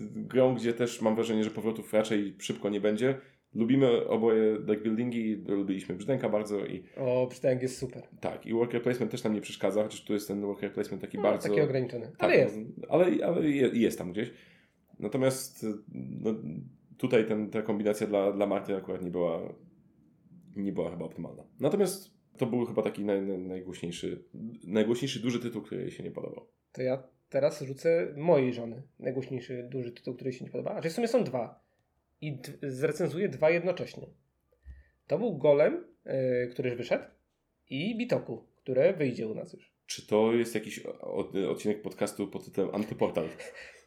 [0.00, 3.14] grą, gdzie też mam wrażenie, że powrotów raczej szybko nie będzie.
[3.54, 8.02] Lubimy oboje deckbuildingi, lubiliśmy Brzdęka bardzo i O, Brzdęk jest super.
[8.20, 11.16] tak, i worker placement też nam nie przeszkadza, chociaż tu jest ten worker placement taki
[11.16, 11.48] No, bardzo...
[11.48, 12.06] Taki ograniczony.
[12.06, 12.58] Tak, Ale jest.
[12.88, 14.30] Ale, ale je- jest tam gdzieś.
[14.98, 16.34] Natomiast no,
[16.98, 19.54] tutaj ten, ta kombinacja dla, dla Marty akurat nie była,
[20.56, 21.44] nie była chyba optymalna.
[21.60, 24.24] Natomiast to był chyba taki naj, naj, najgłośniejszy,
[24.64, 26.46] najgłośniejszy duży tytuł, który jej się nie podobał.
[26.72, 28.82] To ja teraz rzucę mojej żony.
[28.98, 30.70] Najgłośniejszy, duży tytuł, który się nie podoba.
[30.70, 31.64] A że w sumie są dwa.
[32.20, 34.06] I zrecenzuję dwa jednocześnie.
[35.06, 36.12] To był Golem, yy,
[36.50, 37.04] który już wyszedł
[37.70, 39.74] i Bitoku, które wyjdzie u nas już.
[39.86, 43.28] Czy to jest jakiś od, odcinek podcastu pod tytułem Antyportal?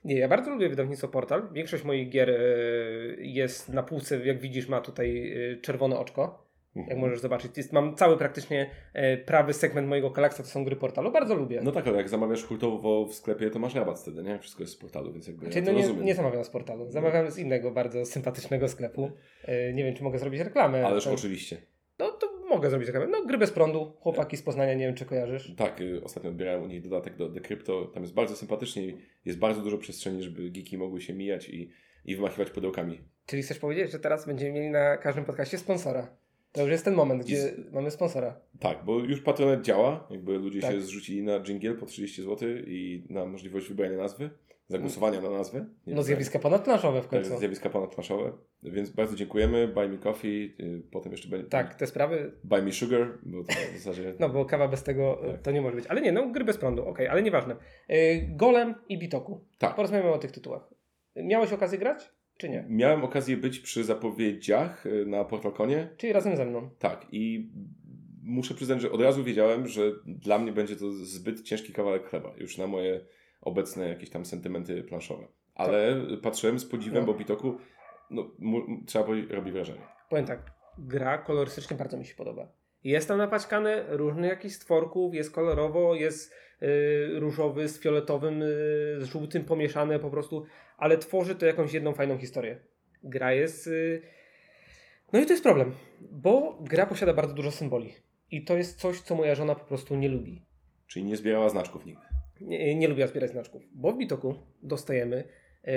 [0.05, 1.47] Nie, ja bardzo lubię wydawnictwo Portal.
[1.53, 6.47] Większość moich gier yy, jest na półce, jak widzisz, ma tutaj yy, czerwone oczko.
[6.87, 10.75] Jak możesz zobaczyć, jest, mam cały praktycznie yy, prawy segment mojego kolekcji, to są gry
[10.75, 11.11] portalu.
[11.11, 11.61] Bardzo lubię.
[11.63, 14.39] No tak, ale jak zamawiasz hurtowo w sklepie, to masz rabat wtedy, nie?
[14.39, 16.05] Wszystko jest z portalu, więc jakby Znaczy, ja no nie, rozumiem.
[16.05, 16.91] nie zamawiam z portalu.
[16.91, 19.11] Zamawiam z innego bardzo sympatycznego sklepu.
[19.73, 20.85] Nie wiem, czy mogę zrobić reklamę.
[20.85, 21.57] Ależ To- oczywiście.
[22.57, 23.07] Mogę zrobić reklamę.
[23.11, 23.93] No gry bez prądu.
[23.99, 25.55] Chłopaki z Poznania, nie wiem, czy kojarzysz.
[25.57, 27.85] Tak, y, ostatnio odbierałem u nich dodatek do Decrypto.
[27.85, 31.69] Tam jest bardzo sympatycznie i jest bardzo dużo przestrzeni, żeby geeki mogły się mijać i,
[32.05, 32.99] i wymachiwać pudełkami.
[33.25, 36.17] Czyli chcesz powiedzieć, że teraz będziemy mieli na każdym podcaście sponsora.
[36.51, 38.39] To już jest ten moment, gdzie z- mamy sponsora.
[38.59, 40.71] Tak, bo już Patronet działa, jakby ludzie Tak.
[40.71, 44.29] się zrzucili na jingle po 30 zł i na możliwość wybrania nazwy,
[44.67, 45.59] zagłosowania na nazwę.
[45.59, 47.37] Nie No wiem, zjawiska ponadplanszowe w Tak, końcu.
[47.37, 48.31] zjawiska ponadplaszowe.
[48.63, 49.67] Więc bardzo dziękujemy.
[49.67, 52.31] Buy me coffee, y, potem jeszcze będzie Tak, te sprawy.
[52.43, 54.13] buy me sugar, bo to w zasadzie...
[54.19, 55.41] No bo kawa bez tego Tak.
[55.41, 55.87] to nie może być.
[55.87, 57.55] Ale nie, no gry bez prądu, okej, ale nieważne.
[57.89, 57.95] Yy,
[58.35, 59.45] Golem i Bitoku.
[59.57, 59.75] Tak.
[59.75, 60.69] Porozmawiamy o tych tytułach.
[61.15, 62.65] Miałeś okazję grać, czy nie?
[62.69, 65.89] Miałem okazję być przy zapowiedziach na PortalConie.
[65.97, 66.69] Czyli razem ze mną.
[66.79, 67.51] Tak, i
[68.23, 72.33] muszę przyznać, że od razu wiedziałem, że dla mnie będzie to zbyt ciężki kawałek chleba,
[72.37, 73.01] już na moje
[73.41, 75.27] obecne jakieś tam sentymenty planszowe.
[75.55, 77.05] Ale patrzyłem z podziwem, No.
[77.05, 77.57] bo Bitoku,
[78.09, 78.31] no,
[78.85, 79.81] trzeba powiedzieć, robi wrażenie.
[80.09, 82.47] Powiem tak, gra kolorystycznie bardzo mi się podoba.
[82.83, 88.47] Jest tam napaćkane różnych jakichś stworków, jest kolorowo, jest yy, różowy z fioletowym, yy,
[88.99, 90.45] z żółtym pomieszane po prostu,
[90.77, 92.59] ale tworzy to jakąś jedną fajną historię.
[93.03, 93.67] Gra jest...
[93.67, 94.01] Yy...
[95.13, 95.71] No i to jest problem,
[96.11, 97.93] bo gra posiada bardzo dużo symboli.
[98.31, 100.45] I to jest coś, co moja żona po prostu nie lubi.
[100.87, 102.01] Czyli nie zbierała znaczków nigdy.
[102.41, 105.23] Nie, nie lubiła zbierać znaczków, bo w Bitoku dostajemy
[105.63, 105.73] e,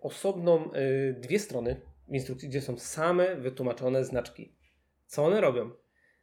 [0.00, 4.52] osobną e, dwie strony w instrukcji, gdzie są same wytłumaczone znaczki.
[5.06, 5.70] Co one robią?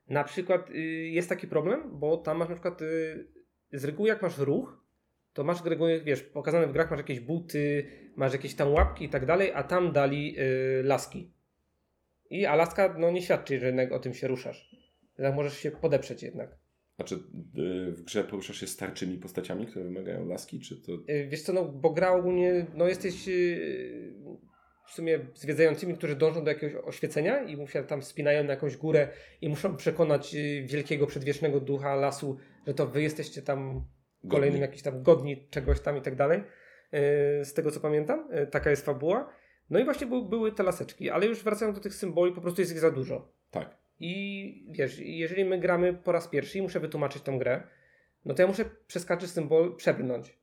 [0.07, 0.73] Na przykład y,
[1.09, 3.27] jest taki problem, bo tam masz na przykład y,
[3.73, 4.83] z reguły jak masz ruch,
[5.33, 9.09] to masz reguły, wiesz, pokazane w grach masz jakieś buty, masz jakieś tam łapki i
[9.09, 11.33] tak dalej, a tam dali y, laski.
[12.29, 14.75] I a laska no, nie świadczy, że jednak o tym się ruszasz.
[15.17, 16.57] Tak możesz się podeprzeć jednak.
[16.95, 20.91] Znaczy y, w grze poruszasz się starczymi postaciami, które wymagają laski, czy to...
[21.09, 24.13] Y, Wiesz co, no, bo gra ogólnie, no jesteś yy,
[24.87, 29.07] w sumie zwiedzającymi, którzy dążą do jakiegoś oświecenia i się tam wspinają na jakąś górę
[29.41, 33.85] i muszą przekonać wielkiego, przedwiecznego ducha lasu, że to wy jesteście tam
[34.29, 36.43] kolejnym jakiś tam godni czegoś tam i tak dalej.
[37.43, 39.33] Z tego co pamiętam, taka jest fabuła.
[39.69, 42.61] No i właśnie był, były te laseczki, ale już wracając do tych symboli, po prostu
[42.61, 43.33] jest ich za dużo.
[43.51, 43.82] Tak.
[44.05, 47.63] I wiesz, jeżeli my gramy po raz pierwszy i muszę wytłumaczyć tą grę,
[48.25, 50.37] no to ja muszę przeskaczyć symbol, przebrnąć.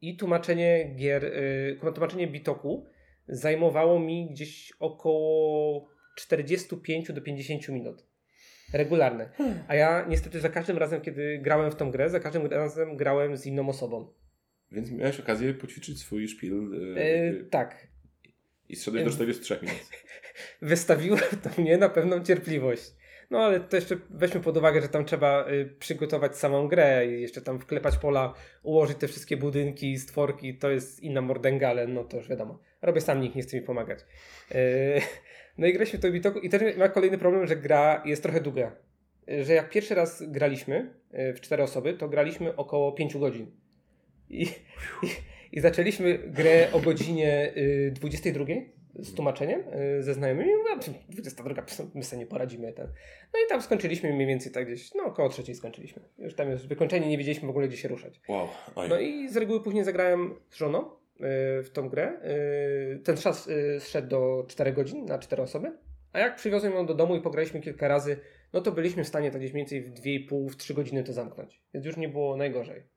[0.00, 1.24] I tłumaczenie gier,
[1.82, 2.86] yy, tłumaczenie bitoku
[3.28, 8.06] zajmowało mi gdzieś około 45 do 50 minut.
[8.72, 9.30] Regularne.
[9.68, 13.36] A ja niestety za każdym razem, kiedy grałem w tą grę, za każdym razem grałem
[13.36, 14.12] z inną osobą.
[14.72, 17.86] Więc miałeś okazję poćwiczyć swój szpil y, Yy, tak.
[18.68, 19.90] i zszedłeś do 43 minut.
[20.62, 23.03] wystawiło to mnie na pewną cierpliwość.
[23.30, 27.22] No ale to jeszcze weźmy pod uwagę, że tam trzeba y, przygotować samą grę i
[27.22, 32.04] jeszcze tam wklepać pola, ułożyć te wszystkie budynki, stworki, to jest inna mordęga, ale no
[32.04, 32.58] to już wiadomo.
[32.82, 33.98] Robię sam, nikt nie chce mi pomagać.
[34.00, 34.54] Y,
[35.58, 38.40] no i graliśmy w to bitoku i też ma kolejny problem, że gra jest trochę
[38.40, 38.76] długa.
[39.30, 40.94] Y, Że jak pierwszy raz graliśmy
[41.34, 43.50] w cztery osoby, to graliśmy około 5 godzin.
[44.30, 44.42] I,
[45.02, 45.08] i,
[45.52, 48.44] i zaczęliśmy grę o godzinie y, 22
[48.98, 49.60] z tłumaczeniem
[49.98, 50.50] y, ze znajomymi.
[50.70, 51.54] No, 22,
[51.94, 52.72] my sobie nie poradzimy.
[52.72, 52.86] Ten.
[53.34, 56.02] No i tam skończyliśmy mniej więcej tak gdzieś, no około trzeciej skończyliśmy.
[56.18, 58.20] Już tam już wykończenie, nie wiedzieliśmy w ogóle gdzie się ruszać.
[58.28, 58.48] Wow.
[58.76, 58.88] Oj.
[58.88, 60.90] No i z reguły później zagrałem z żoną y,
[61.62, 62.12] w tą grę.
[62.94, 65.72] Y, ten czas zszedł do 4 godzin na 4 osoby.
[66.12, 68.16] A jak przywiozłem ją do domu i pograliśmy kilka razy,
[68.52, 71.12] no to byliśmy w stanie tak gdzieś mniej więcej w 2,5, w 3 godziny to
[71.12, 71.62] zamknąć.
[71.74, 72.93] Więc już nie było najgorzej.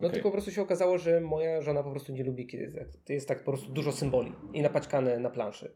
[0.00, 0.14] No Okej.
[0.14, 3.28] tylko po prostu się okazało, że moja żona po prostu nie lubi, kiedy jest, jest
[3.28, 5.72] tak po prostu dużo symboli i napaćkane na planszy.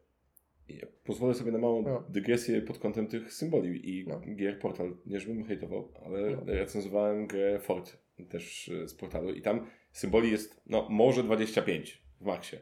[0.69, 2.05] Ja pozwolę sobie na małą No.
[2.09, 4.21] dygresję pod kątem tych symboli i No.
[4.37, 4.97] gier Portal.
[5.07, 6.43] Nie żebym hejtował, ale No.
[6.47, 7.97] recenzowałem grę Fort
[8.29, 12.57] też e, z portalu i tam symboli jest, no może 25 w maksie,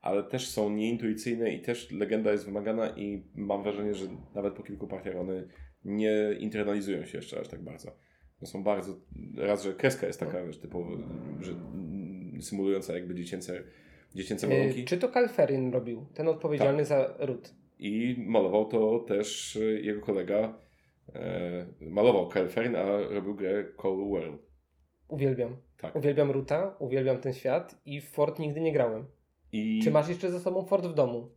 [0.00, 4.62] ale też są nieintuicyjne i też legenda jest wymagana i mam wrażenie, że nawet po
[4.62, 5.48] kilku partiach one
[5.84, 7.96] nie internalizują się jeszcze aż tak bardzo.
[8.40, 8.96] No są bardzo,
[9.36, 10.90] raz, że kreska jest taka, wiesz, typowo,
[11.40, 11.52] że
[12.40, 13.62] symulująca jakby dziecięce,
[14.14, 14.80] dziecięce malunki.
[14.80, 16.86] Y, Czy to Kalferin robił, ten odpowiedzialny Tak.
[16.86, 17.54] za ród?
[17.78, 20.58] I malował to też jego kolega,
[21.14, 24.42] e, malował Kelfern, a robił grę Cold World.
[25.08, 25.56] Uwielbiam.
[25.76, 25.96] Tak.
[25.96, 29.06] Uwielbiam Ruta, uwielbiam ten świat i w Fort nigdy nie grałem.
[29.52, 31.30] I Czy masz jeszcze ze sobą Fort w domu?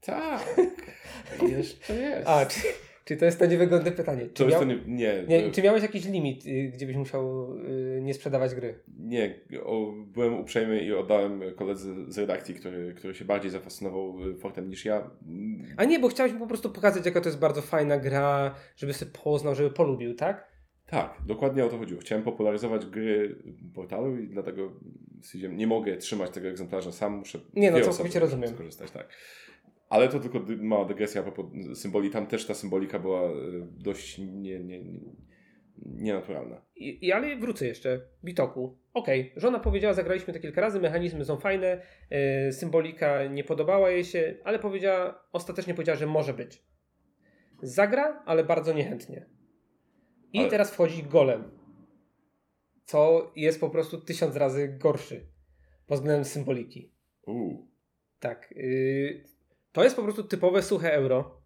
[0.00, 0.56] Tak,
[1.58, 2.28] jeszcze jest.
[2.28, 2.60] A, czy,
[3.04, 4.22] czy to jest to niewygodne pytanie?
[4.26, 6.96] Czy, to jest miał, to nie, nie, nie, czy miałeś jakiś limit, y, gdzie byś
[6.96, 8.80] musiał y, nie sprzedawać gry?
[8.98, 14.34] nie o, byłem uprzejmy i oddałem koledze z redakcji, który, który się bardziej zafascynował y,
[14.36, 15.10] Fortem niż ja.
[15.76, 18.92] A nie, bo chciałeś mu po prostu pokazać, jaka to jest bardzo fajna gra, żeby
[18.92, 20.54] sobie poznał, żeby polubił, tak?
[20.86, 22.00] Tak, dokładnie o to chodziło.
[22.00, 23.36] Chciałem popularyzować gry
[23.74, 24.72] portalu i dlatego
[25.50, 28.50] nie mogę trzymać tego egzemplarza sam, muszę Nie, no, całkowicie rozumiem.
[28.50, 29.08] skorzystać, tak.
[29.94, 31.24] Ale to tylko mała dygresja
[31.74, 32.10] symboli.
[32.10, 33.32] Tam też ta symbolika była y,
[33.70, 35.00] dość nie, nie, nie,
[35.86, 36.62] nienaturalna.
[36.76, 38.00] I, i, ale wrócę jeszcze.
[38.24, 38.78] Bitoku.
[38.94, 44.04] Okej, żona powiedziała, zagraliśmy to kilka razy, mechanizmy są fajne, yy, symbolika nie podobała jej
[44.04, 46.64] się, ale powiedziała, ostatecznie powiedziała, że może być.
[47.62, 49.26] Zagra, ale bardzo niechętnie.
[50.32, 51.50] I Ale- teraz wchodzi golem.
[52.84, 55.26] Co jest po prostu tysiąc razy gorszy
[55.86, 56.92] pod względem symboliki.
[57.26, 57.68] Uuu.
[58.20, 58.54] Tak.
[58.56, 59.33] Yy,
[59.74, 61.40] to jest po prostu typowe suche euro.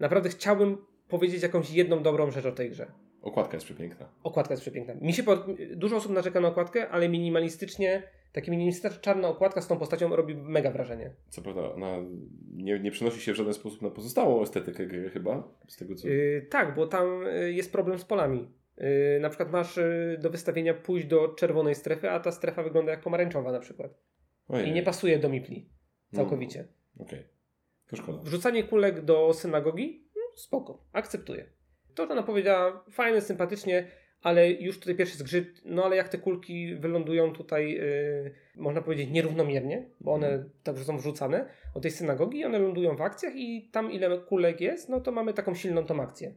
[0.00, 0.78] Naprawdę chciałbym
[1.08, 2.92] powiedzieć jakąś jedną dobrą rzecz o tej grze.
[3.22, 4.08] Okładka jest przepiękna.
[4.22, 4.94] Okładka jest przepiękna.
[4.94, 5.46] Mi się pod...
[5.76, 8.02] Dużo osób narzeka na okładkę, ale minimalistycznie,
[8.32, 11.14] taka minimalistyczna czarna okładka z tą postacią robi mega wrażenie.
[11.28, 11.96] Co prawda, ona
[12.52, 16.08] nie, nie przenosi się w żaden sposób na pozostałą estetykę gry chyba, z tego co...
[16.08, 18.48] Yy, tak, bo tam yy, jest problem z polami.
[18.76, 22.90] Yy, na przykład masz yy, do wystawienia pójść do czerwonej strefy, a ta strefa wygląda
[22.90, 23.94] jak pomarańczowa na przykład.
[24.48, 24.68] Ojej.
[24.68, 25.68] I nie pasuje do Mipli.
[26.12, 26.68] No, Całkowicie.
[26.98, 27.39] Okej, to
[27.96, 28.22] szkoda.
[28.22, 30.08] Wrzucanie kulek do synagogi?
[30.16, 31.46] No, spoko, akceptuję.
[31.94, 33.86] To, że ona powiedziała, fajne, sympatycznie,
[34.22, 39.10] ale już tutaj pierwszy zgrzyt, no ale jak te kulki wylądują tutaj, yy, można powiedzieć,
[39.10, 43.92] nierównomiernie, bo one także są wrzucane od tej synagogi, one lądują w akcjach i tam
[43.92, 46.34] ile kulek jest, no to mamy taką silną tą akcję.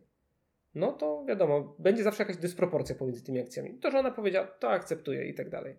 [0.75, 3.79] No to wiadomo, będzie zawsze jakaś dysproporcja pomiędzy tymi akcjami.
[3.79, 5.75] To, że ona powiedziała, to akceptuję i tak dalej.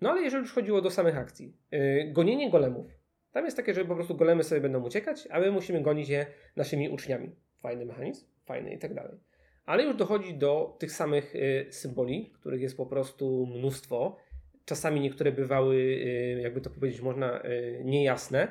[0.00, 2.99] No ale jeżeli już chodziło do samych akcji, yy, gonienie golemów.
[3.32, 6.26] Tam jest takie, że po prostu golemy sobie będą uciekać, a my musimy gonić je
[6.56, 7.30] naszymi uczniami.
[7.56, 9.18] Fajny mechanizm, fajny i tak dalej.
[9.66, 14.16] Ale już dochodzi do tych samych y, symboli, których jest po prostu mnóstwo.
[14.64, 18.48] Czasami niektóre bywały, y, jakby to powiedzieć można, y, niejasne.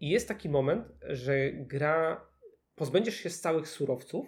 [0.00, 2.26] I jest taki moment, że gra,
[2.74, 4.26] pozbędziesz się z całych surowców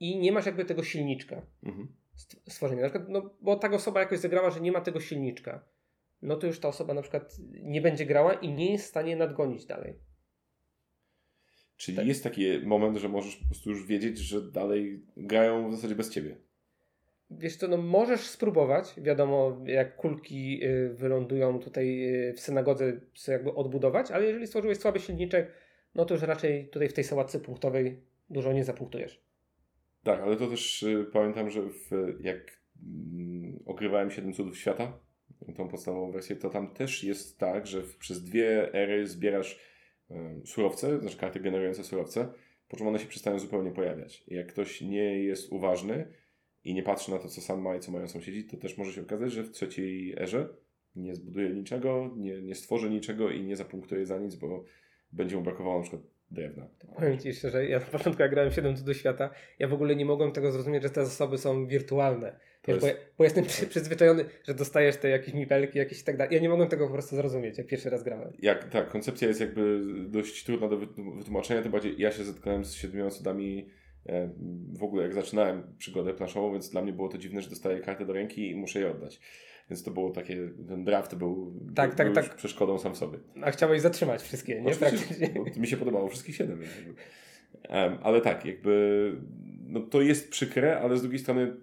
[0.00, 1.88] i nie masz jakby tego silniczka Mhm.
[2.14, 2.82] st- stworzenia.
[2.82, 5.64] Na przykład, no, bo ta osoba jakoś zagrała, że nie ma tego silniczka.
[6.22, 9.16] No to już ta osoba na przykład nie będzie grała i nie jest w stanie
[9.16, 9.94] nadgonić dalej.
[11.76, 12.06] Czyli Tak.
[12.06, 16.10] jest taki moment, że możesz po prostu już wiedzieć, że dalej grają w zasadzie bez
[16.10, 16.36] ciebie.
[17.30, 23.32] Wiesz co, no możesz spróbować, wiadomo jak kulki y, wylądują tutaj y, w synagodze, sobie
[23.32, 25.52] jakby odbudować, ale jeżeli stworzyłeś słaby silniczek,
[25.94, 29.22] no to już raczej tutaj w tej sałatce punktowej dużo nie zapunktujesz.
[30.04, 34.98] Tak, ale to też y, pamiętam, że w, jak mm, ogrywałem 7 cudów świata,
[35.56, 39.60] tą podstawową wersję, to tam też jest tak, że przez dwie ery zbierasz
[40.44, 42.28] surowce, znaczy karty generujące surowce,
[42.68, 44.24] po czym one się przestają zupełnie pojawiać.
[44.28, 46.06] I jak ktoś nie jest uważny
[46.64, 48.92] i nie patrzy na to, co sam ma i co mają sąsiedzi, to też może
[48.92, 50.48] się okazać, że w trzeciej erze
[50.96, 54.64] nie zbuduje niczego, nie, nie stworzy niczego i nie zapunktuje za nic, bo
[55.12, 56.02] będzie mu brakowało na przykład
[56.32, 56.68] drewna.
[56.96, 60.04] Powiem Ci szczerze, ja na początku jak grałem 7 cudów świata, ja w ogóle nie
[60.04, 62.36] mogłem tego zrozumieć, że te zasoby są wirtualne.
[62.68, 66.04] Wiesz, bo, ja, jest, bo jestem przy, przyzwyczajony, że dostajesz te jakieś mipelki, jakieś i
[66.04, 66.34] tak dalej.
[66.34, 68.32] Ja nie mogłem tego po prostu zrozumieć, jak pierwszy raz grałem.
[68.42, 72.64] jak, tak, koncepcja jest jakby dość trudna do wytłum- wytłumaczenia, tym bardziej ja się zetknąłem
[72.64, 73.68] z siedmioma cudami
[74.06, 74.30] e,
[74.72, 78.06] w ogóle jak zaczynałem przygodę planszową, więc dla mnie było to dziwne, że dostaję kartę
[78.06, 79.20] do ręki i muszę je oddać.
[79.70, 82.34] Więc to było takie, ten draft był, Tak, tak, był tak.
[82.34, 83.18] przeszkodą sam w sobie.
[83.42, 84.74] A chciałeś zatrzymać wszystkie, nie?
[84.74, 85.34] Praktycznie.
[85.56, 86.60] mi się podobało wszystkich siedem.
[87.62, 89.16] Em, ale tak, jakby
[89.66, 91.56] no to jest przykre, ale z drugiej strony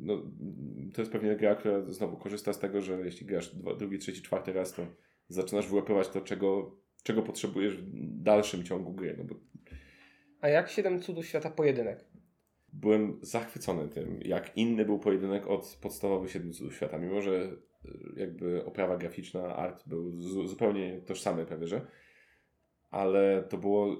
[0.00, 0.22] no,
[0.94, 4.22] to jest pewnie gra, która znowu korzysta z tego, że jeśli grasz dwa, drugi, trzeci,
[4.22, 4.86] czwarty raz, to
[5.28, 9.14] zaczynasz wyłapywać to, czego, czego potrzebujesz w dalszym ciągu gry.
[9.18, 9.34] No bo
[10.40, 12.04] A jak 7 cudów świata pojedynek?
[12.72, 17.32] Byłem zachwycony tym, jak inny był pojedynek od podstawowych siedmiu cudów świata, mimo że
[17.84, 21.86] y, jakby oprawa graficzna, art był zu- zupełnie tożsamy prawie, że
[22.90, 23.96] ale to było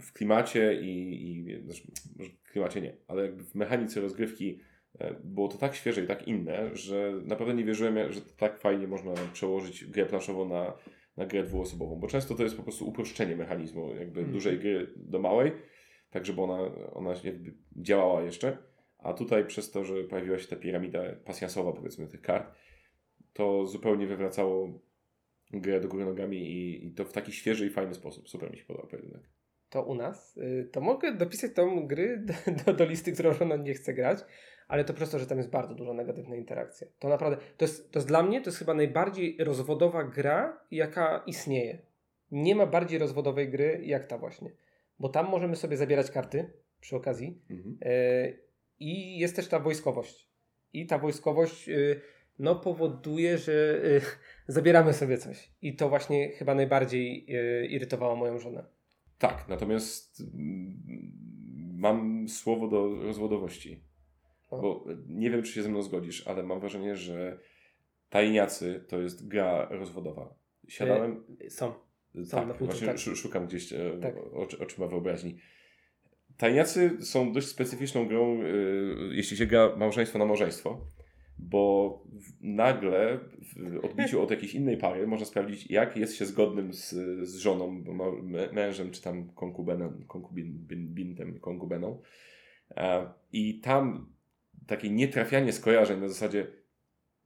[0.00, 1.82] w klimacie i, i znaczy,
[2.16, 4.60] może w klimacie nie, ale jakby w mechanice rozgrywki
[4.98, 8.88] E, Było to tak świeże i tak inne, że naprawdę nie wierzyłem, że tak fajnie
[8.88, 10.72] można przełożyć grę planszową na,
[11.16, 14.32] na grę dwuosobową, bo często to jest po prostu uproszczenie mechanizmu jakby Mhm.
[14.32, 15.52] dużej gry do małej,
[16.10, 16.58] tak żeby ona,
[16.94, 18.58] ona jakby działała jeszcze,
[18.98, 22.54] a tutaj przez to, że pojawiła się ta piramida pasjansowa powiedzmy tych kart,
[23.32, 24.80] to zupełnie wywracało
[25.50, 28.28] grę do góry nogami i, i to w taki świeży i fajny sposób.
[28.28, 29.22] Super mi się podobał pojedynek.
[29.70, 32.24] To u nas, y, to mogę dopisać tą gry
[32.66, 34.18] do, do, listy, którą żona nie chce grać,
[34.68, 36.86] ale to przez to, że tam jest bardzo dużo negatywnej interakcji.
[36.98, 41.22] To naprawdę, to jest, to jest dla mnie, to jest chyba najbardziej rozwodowa gra, jaka
[41.26, 41.78] istnieje.
[42.30, 44.50] Nie ma bardziej rozwodowej gry jak ta właśnie.
[45.00, 47.78] Bo tam możemy sobie zabierać karty przy okazji Mhm.
[47.82, 48.32] e,
[48.80, 50.28] i jest też ta wojskowość.
[50.72, 52.00] I ta wojskowość y,
[52.38, 54.00] no, powoduje, że y,
[54.48, 55.52] zabieramy sobie coś.
[55.62, 57.26] I to właśnie chyba najbardziej
[57.72, 58.64] irytowało moją żonę.
[59.18, 61.12] Tak, natomiast mm,
[61.74, 63.84] mam słowo do rozwodowości.
[64.50, 64.60] O.
[64.60, 67.38] Bo nie wiem, czy się ze mną zgodzisz, ale mam wrażenie, że
[68.10, 70.34] Tajniacy to jest gra rozwodowa.
[70.68, 71.24] Siadałem.
[71.48, 71.72] Są.
[72.26, 72.98] Są tak, na półce, właśnie tak.
[72.98, 74.14] szu- szukam gdzieś e, Tak.
[74.32, 75.36] oczy, oczyma wyobraźni.
[76.36, 78.46] Tajniacy są dość specyficzną grą, e,
[79.10, 80.80] jeśli się gra małżeństwo na małżeństwo,
[81.38, 82.02] bo
[82.40, 83.18] nagle
[83.56, 86.90] w odbiciu od jakiejś innej pary można sprawdzić, jak jest się zgodnym z,
[87.28, 87.84] z żoną,
[88.52, 92.02] mężem, czy tam konkubenem, konkubintem, konkubeną.
[92.76, 94.12] E, I tam
[94.66, 96.46] takie nietrafianie skojarzeń na zasadzie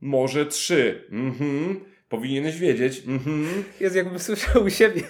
[0.01, 1.81] może trzy, mhm,
[2.13, 3.65] powinieneś wiedzieć, mhm.
[3.81, 5.03] Jest jakbym słyszał u siebie.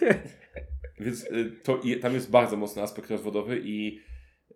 [1.01, 4.01] Więc y, to, tam jest bardzo mocny aspekt rozwodowy i,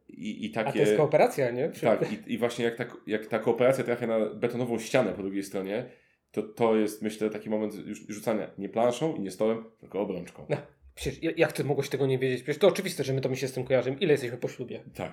[0.09, 0.79] i, i A to takie...
[0.79, 1.69] jest kooperacja, nie?
[1.69, 5.43] Tak, i, i właśnie jak ta, jak ta kooperacja trafia na betonową ścianę po drugiej
[5.43, 5.91] stronie,
[6.31, 10.47] to to jest myślę taki moment już rzucania nie planszą i nie stołem, tylko obrączką.
[10.49, 10.57] No.
[10.95, 12.43] Przecież ja- jak ty mogłeś tego nie wiedzieć?
[12.43, 13.97] Przecież to oczywiste, że my to mi się z tym kojarzymy.
[13.97, 14.81] Ile jesteśmy po ślubie?
[14.95, 15.13] Tak.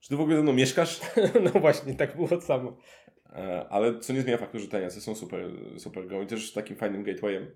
[0.00, 1.00] Czy ty w ogóle ze mną mieszkasz?
[1.44, 2.76] no właśnie, tak było samo.
[3.32, 6.76] E, Ale co nie zmienia faktu, że tajniacy są super, super grą i też takim
[6.76, 7.46] fajnym gatewayem.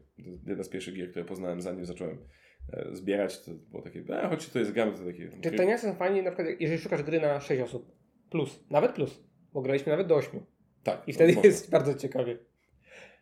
[0.47, 2.19] Jedna z pierwszych gier, które poznałem zanim zacząłem
[2.73, 5.29] e, zbierać, to było takie, e, choć to jest gramy, to takie...
[5.29, 7.93] Te taniacy są fajnie, na przykład jeżeli szukasz gry na 6 osób.
[8.31, 8.65] Plus.
[8.71, 9.25] Nawet plus.
[9.53, 10.41] Bo graliśmy nawet do 8.
[10.83, 11.03] Tak.
[11.07, 11.49] I wtedy można.
[11.49, 12.39] jest bardzo ciekawie.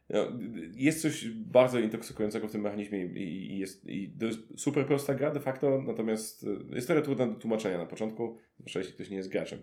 [0.08, 0.26] No,
[0.74, 5.14] jest coś bardzo intoksykującego w tym mechanizmie i, i jest i to jest super prosta
[5.14, 9.16] gra de facto, natomiast jest trochę trudna do tłumaczenia na początku, zwłaszcza jeśli ktoś nie
[9.16, 9.58] jest graczem.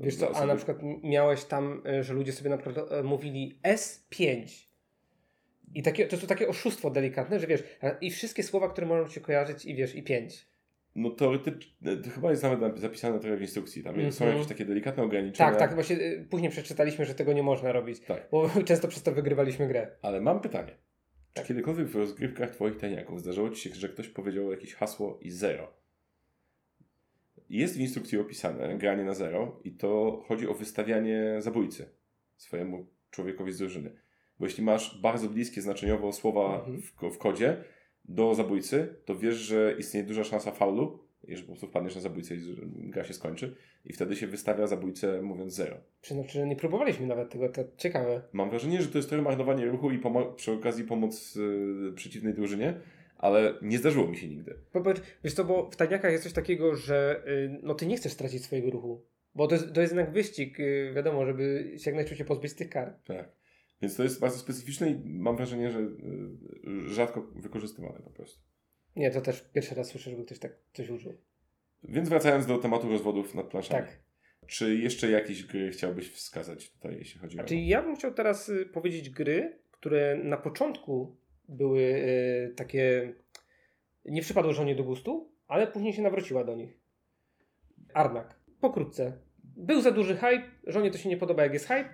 [0.00, 3.58] Wiesz co, a na przykład miałeś tam, y, że ludzie sobie na przykład e, mówili
[3.62, 4.46] S5.
[5.74, 7.62] I takie, to jest takie oszustwo delikatne, że wiesz,
[8.00, 10.46] i wszystkie słowa, które możą ci kojarzyć i wiesz, i 5.
[10.94, 14.30] No teoretycznie, to chyba jest nawet zapisane trochę w instrukcji, tam są Mhm.
[14.32, 15.50] jakieś takie delikatne ograniczenia.
[15.50, 15.96] Tak, tak, właśnie
[16.30, 18.00] później przeczytaliśmy, że tego nie można robić.
[18.00, 18.28] Tak.
[18.30, 19.90] Bo często przez to wygrywaliśmy grę.
[20.02, 20.68] Ale mam pytanie.
[20.68, 21.46] Czy Tak.
[21.46, 25.72] kiedykolwiek w rozgrywkach twoich tajniaków zdarzyło ci się, że ktoś powiedział jakieś hasło i zero?
[27.50, 31.88] Jest w instrukcji opisane granie na zero i to chodzi o wystawianie zabójcy
[32.36, 33.90] swojemu człowiekowi z drużyny.
[34.38, 36.82] Bo jeśli masz bardzo bliskie znaczeniowo słowa Mhm.
[36.82, 37.64] w, w kodzie
[38.04, 42.34] do zabójcy, to wiesz, że istnieje duża szansa faulu, jeżeli po prostu wpadniesz na zabójcę
[42.34, 42.40] i
[42.90, 45.76] gra się skończy i wtedy się wystawia zabójcę mówiąc zero.
[46.00, 48.22] Przyznaczy, że nie próbowaliśmy nawet tego, to ciekawe.
[48.32, 50.00] Mam wrażenie, że to jest trochę marnowanie ruchu i
[50.36, 52.80] przy okazji pomoc y, przeciwnej drużynie,
[53.20, 54.54] ale nie zdarzyło mi się nigdy.
[54.72, 58.12] Popatrz, wiesz co, bo w taniakach jest coś takiego, że y, no ty nie chcesz
[58.12, 59.06] stracić swojego ruchu.
[59.34, 62.68] Bo to jest, to jest jednak wyścig, y, wiadomo, żeby się jak najszybciej pozbyć tych
[62.68, 63.06] kart.
[63.06, 63.32] Tak.
[63.82, 65.90] Więc to jest bardzo specyficzne i mam wrażenie, że y,
[66.88, 68.40] rzadko wykorzystywane po prostu.
[68.96, 71.18] Nie, to też pierwszy raz słyszę, żeby ktoś tak coś użył.
[71.82, 73.86] Więc wracając do tematu rozwodów nad planszami.
[73.86, 73.98] Tak.
[74.46, 77.58] Czy jeszcze jakieś gry chciałbyś wskazać tutaj, jeśli chodzi Znaczy o...
[77.60, 81.16] ja bym chciał teraz powiedzieć gry, które na początku
[81.50, 83.14] były y, takie...
[84.04, 86.80] Nie przypadły żonie do gustu, ale później się nawróciła do nich.
[87.94, 88.40] Arnak.
[88.60, 89.12] Pokrótce.
[89.44, 91.88] Był za duży hype, żonie to się nie podoba jak jest hype.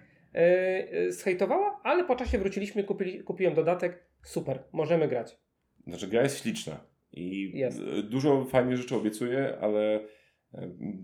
[0.92, 4.06] Yy, zhejtowała, ale po czasie wróciliśmy, kupili, kupiłem dodatek.
[4.22, 5.38] Super, możemy grać.
[5.86, 7.82] Znaczy gra jest śliczna i Jest.
[8.02, 10.00] dużo fajnych rzeczy obiecuje, ale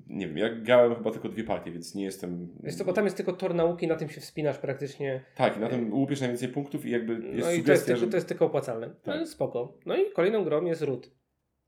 [0.06, 2.48] nie wiem, ja grałem chyba tylko dwie partie, więc nie jestem...
[2.62, 5.24] Wiesz co, bo tam jest tylko tor nauki, na tym się wspinasz praktycznie.
[5.36, 8.06] Tak, na tym łupiesz najwięcej punktów i jakby jest No i to jest, tylko, że...
[8.06, 8.86] to jest tylko opłacalne.
[8.86, 9.22] No Tak.
[9.22, 9.78] i spoko.
[9.86, 11.10] No i kolejną grą jest Root.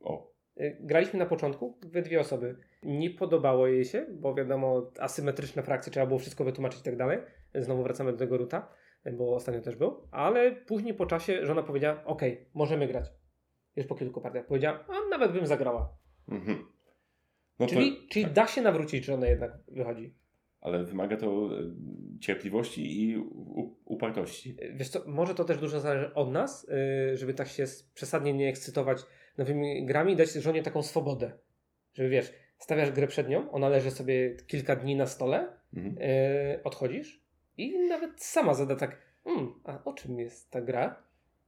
[0.01, 2.57] O, Y, Graliśmy na początku we dwie osoby.
[2.83, 7.18] Nie podobało jej się, bo wiadomo, asymetryczne frakcje, trzeba było wszystko wytłumaczyć i tak dalej.
[7.55, 8.68] Znowu wracamy do tego ruta,
[9.12, 10.09] bo ostatnio też był.
[10.11, 12.22] Ale później po czasie żona powiedziała: OK,
[12.55, 13.07] możemy grać.
[13.77, 15.97] Już po kilku partiach powiedziała: A nawet bym zagrała.
[16.29, 16.66] mhm.
[17.59, 18.34] No czyli to, czyli tak.
[18.34, 20.14] da się nawrócić, że ona jednak wychodzi.
[20.61, 23.16] Ale wymaga to y, cierpliwości i
[23.84, 24.57] upartości.
[24.62, 26.68] Y, Wiesz co, może to też dużo zależy od nas,
[27.12, 28.98] y, żeby tak się przesadnie nie ekscytować
[29.38, 31.32] nowymi grami i dać żonie taką swobodę.
[31.94, 35.96] Żeby wiesz, stawiasz grę przed nią, ona leży sobie kilka dni na stole Mhm.
[36.00, 37.24] e, odchodzisz
[37.57, 41.02] i nawet sama zada tak, mm, a o czym jest ta gra?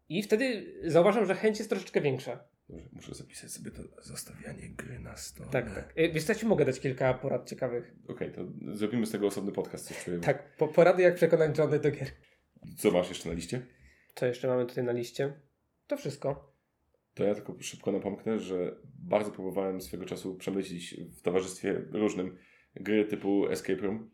[0.08, 2.44] I wtedy zauważam, że chęć jest troszeczkę większa.
[2.68, 5.50] Dobrze, muszę zapisać sobie to zostawianie gry na stole.
[5.50, 5.92] Tak, tak.
[5.96, 7.94] E, Wiesz ja ci mogę dać kilka porad ciekawych.
[8.08, 10.18] Okej, to zrobimy z tego osobny podcast, coś czuję.
[10.18, 12.08] Tak, po, porady jak przekonać żony do gier.
[12.76, 13.66] Co masz jeszcze na liście?
[14.14, 15.40] Co jeszcze mamy tutaj na liście?
[15.86, 16.56] To wszystko.
[17.14, 22.38] To ja tylko szybko napomknę, że bardzo próbowałem swego czasu przemyślić w towarzystwie różnym
[22.74, 24.10] gry typu Escape Room.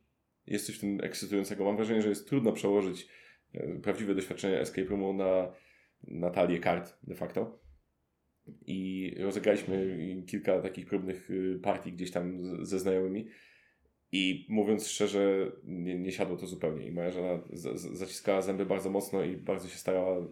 [0.46, 1.64] Jest coś w tym ekscytującego.
[1.64, 3.08] Mam wrażenie, że jest trudno przełożyć
[3.54, 5.52] e, prawdziwe doświadczenie Escape Roomu na,
[6.02, 7.61] na talię kart de facto.
[8.66, 13.28] I rozegraliśmy kilka takich próbnych y, partii gdzieś tam ze znajomymi.
[14.12, 16.86] I mówiąc szczerze, nie, nie siadło to zupełnie.
[16.86, 20.26] I moja żona z, z, zaciskała zęby bardzo mocno i bardzo się starała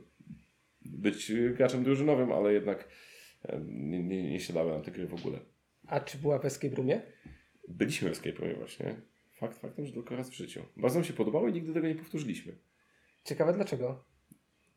[0.82, 2.88] być y, graczem drużynowym, ale jednak
[3.42, 5.38] e, nie, nie, nie siadały nam te gry w ogóle.
[5.86, 7.02] A czy była w Escape Roomie?
[7.68, 9.00] Byliśmy w Escape Roomie właśnie.
[9.32, 10.62] Fakt faktem, że tylko raz w życiu.
[10.76, 12.52] Bardzo nam się podobało i nigdy tego nie powtórzyliśmy.
[13.24, 14.04] Ciekawe dlaczego.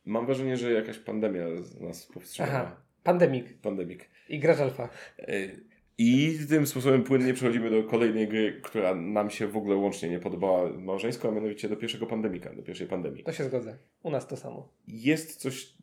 [0.06, 1.46] Mam wrażenie, że jakaś pandemia
[1.80, 2.54] nas powstrzymała.
[2.54, 4.10] Aha, Pandemik Pandemik.
[4.30, 4.90] i Gracz Alfa.
[5.20, 5.50] E,
[5.98, 10.20] I tym sposobem płynnie przechodzimy do kolejnej gry, która nam się w ogóle łącznie nie
[10.20, 13.24] podobała małżeńsko, a mianowicie do pierwszego pandemika, do pierwszej pandemii.
[13.24, 13.78] To się zgodzę.
[14.04, 14.70] U nas to samo.
[14.88, 15.74] Jest coś,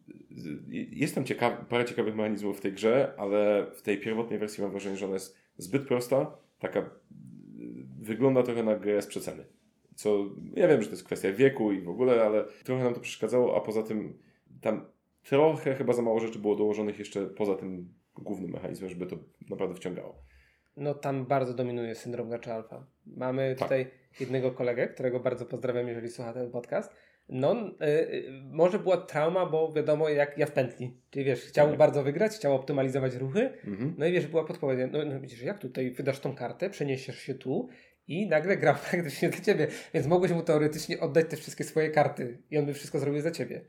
[0.90, 4.70] jest tam ciekaw, parę ciekawych mechanizmów w tej grze, ale w tej pierwotnej wersji mam
[4.70, 6.90] wrażenie, że ona jest zbyt prosta, taka
[8.00, 9.44] wygląda trochę na grę z przeceny.
[9.94, 13.00] Co, ja wiem, że to jest kwestia wieku i w ogóle, ale trochę nam to
[13.00, 14.18] przeszkadzało, a poza tym
[14.60, 14.84] tam
[15.24, 19.16] trochę chyba za mało rzeczy było dołożonych jeszcze poza tym głównym mechanizmem, żeby to
[19.50, 20.22] naprawdę wciągało.
[20.76, 22.86] No tam bardzo dominuje syndrom Gracza Alfa.
[23.06, 23.68] Mamy Tak.
[23.68, 23.86] tutaj
[24.20, 26.92] jednego kolegę, którego bardzo pozdrawiam, jeżeli słucha ten podcast.
[27.28, 30.96] No, y, y, może była trauma, bo wiadomo, jak ja w pętli.
[31.10, 31.78] Czyli wiesz, chciał Tak.
[31.78, 33.40] bardzo wygrać, chciał optymalizować ruchy.
[33.64, 33.94] Mhm.
[33.98, 34.78] No i wiesz, była podpowiedź.
[34.92, 37.68] No, no widzisz, jak tutaj wydasz tą kartę, przeniesiesz się tu
[38.08, 39.66] i nagle grał praktycznie dla ciebie.
[39.94, 43.30] Więc mogłeś mu teoretycznie oddać te wszystkie swoje karty i on by wszystko zrobił za
[43.30, 43.64] ciebie.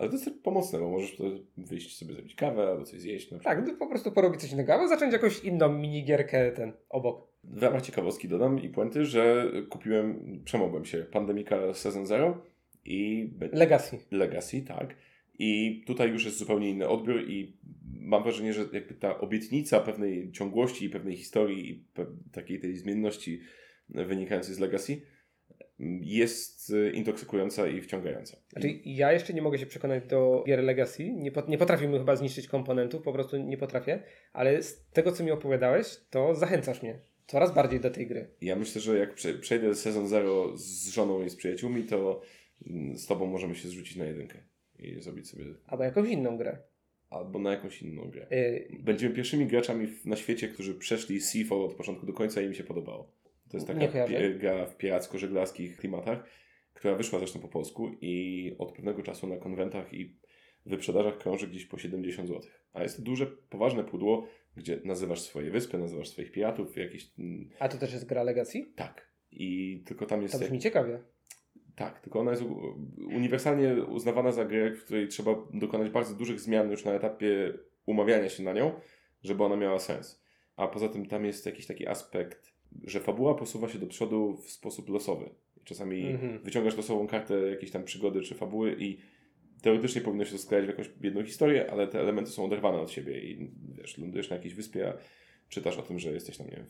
[0.00, 1.16] Ale to jest tak pomocne, bo możesz
[1.56, 3.30] wyjść sobie zrobić kawę albo coś zjeść.
[3.30, 3.56] Na przykład.
[3.56, 7.28] Tak, no, po prostu porobić coś innego, albo zacząć jakąś inną minigierkę ten obok.
[7.44, 12.42] W ramach ciekawostki dodam i puenty, że kupiłem, przemogłem się Pandemika Season Zero
[12.84, 13.98] i Legacy.
[14.10, 14.96] Legacy, tak.
[15.38, 17.56] I tutaj już jest zupełnie inny odbiór i
[18.00, 22.76] mam wrażenie, że jakby ta obietnica pewnej ciągłości i pewnej historii i pe- takiej tej
[22.76, 23.40] zmienności
[23.88, 25.02] wynikającej z Legacy
[26.00, 28.36] jest y, intoksykująca i wciągająca.
[28.52, 31.10] Znaczy, ja jeszcze nie mogę się przekonać do gier Legacy.
[31.12, 34.02] Nie, pot, nie potrafimy chyba zniszczyć komponentów, po prostu nie potrafię.
[34.32, 38.28] Ale z tego, co mi opowiadałeś, to zachęcasz mnie coraz bardziej do tej gry.
[38.40, 42.20] Ja myślę, że jak prze- przejdę sezon zero z żoną i z przyjaciółmi, to
[42.66, 44.38] mm, z tobą możemy się zrzucić na jedynkę
[44.78, 46.58] i zrobić sobie Albo jakąś inną grę.
[47.10, 48.26] albo na jakąś inną grę.
[48.30, 52.54] Yy, Będziemy pierwszymi graczami na świecie, którzy przeszli Seafall od początku do końca i im
[52.54, 53.12] się podobało.
[53.50, 53.86] To jest taka
[54.38, 56.24] gra w piracko-żeglarskich klimatach,
[56.74, 60.16] która wyszła zresztą po polsku i od pewnego czasu na konwentach i
[60.66, 62.50] wyprzedażach krąży gdzieś po 70 zł.
[62.72, 64.26] A jest to duże, poważne pudło,
[64.56, 67.10] gdzie nazywasz swoje wyspy, nazywasz swoich piratów, jakieś...
[67.18, 68.72] mm, a to też jest gra Legacy?
[68.76, 69.10] Tak.
[69.32, 70.34] I tylko tam jest...
[70.34, 70.98] To jak- brzmi ciekawie.
[71.76, 72.42] tak, tylko ona jest
[72.96, 77.52] uniwersalnie uznawana za grę, w której trzeba dokonać bardzo dużych zmian już na etapie
[77.86, 78.72] umawiania się na nią,
[79.22, 80.22] żeby ona miała sens.
[80.56, 82.49] A poza tym tam jest jakiś taki aspekt,
[82.84, 85.30] że fabuła posuwa się do przodu w sposób losowy.
[85.64, 86.38] Czasami Mhm.
[86.38, 88.98] wyciągasz losową kartę jakiejś tam przygody czy fabuły i
[89.62, 92.90] teoretycznie powinno się to sklejać w jakąś jedną historię, ale te elementy są oderwane od
[92.90, 94.94] siebie i wiesz, lądujesz na jakiejś wyspie, a
[95.48, 96.66] czytasz o tym, że jesteś tam, nie wiem,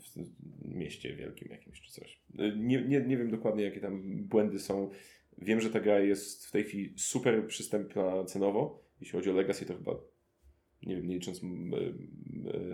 [0.62, 2.20] w mieście wielkim jakimś czy coś.
[2.56, 4.90] Nie, nie, nie wiem dokładnie, jakie tam błędy są.
[5.38, 8.82] Wiem, że ta gra jest w tej chwili super przystępna cenowo.
[9.00, 9.94] Jeśli chodzi o Legacy, to chyba,
[10.82, 11.40] nie wiem, nie licząc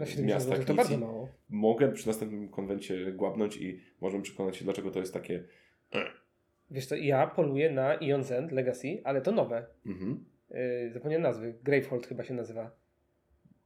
[0.04, 1.28] 70 miasta to bardzo mało.
[1.48, 5.44] mogę przy następnym konwencie głabnąć i możemy przekonać się, dlaczego to jest takie
[6.70, 9.66] Wiesz co, ja poluję na Ion's End Legacy, ale to nowe.
[9.86, 11.54] mhm, Yy, zapomniałem nazwy.
[11.62, 12.70] Gravehold chyba się nazywa.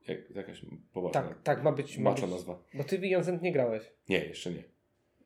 [0.09, 0.62] jak, jakaś
[0.93, 1.99] poważna, Tak, tak, ma być.
[1.99, 2.34] Ma macza być.
[2.34, 2.62] nazwa.
[2.74, 3.82] Bo ty w Ion's End nie grałeś.
[4.09, 4.62] Nie, jeszcze nie.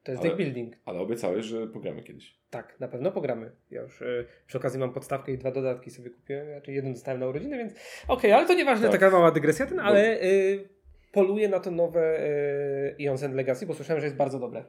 [0.04, 0.74] To jest Ale- deck building.
[0.84, 2.38] Ale obiecałeś, że pogramy kiedyś.
[2.50, 3.50] Tak, na pewno pogramy.
[3.70, 7.20] Ja już y, przy okazji mam podstawkę i dwa dodatki sobie kupiłem, znaczy jeden dostałem
[7.20, 7.74] na urodziny, więc
[8.08, 9.00] okej, ale to nieważne, Tak.
[9.00, 10.68] taka mała dygresja, ten, ale y,
[11.12, 14.64] poluję na to nowe y, Ion's End Legacy, bo słyszałem, że jest bardzo dobre.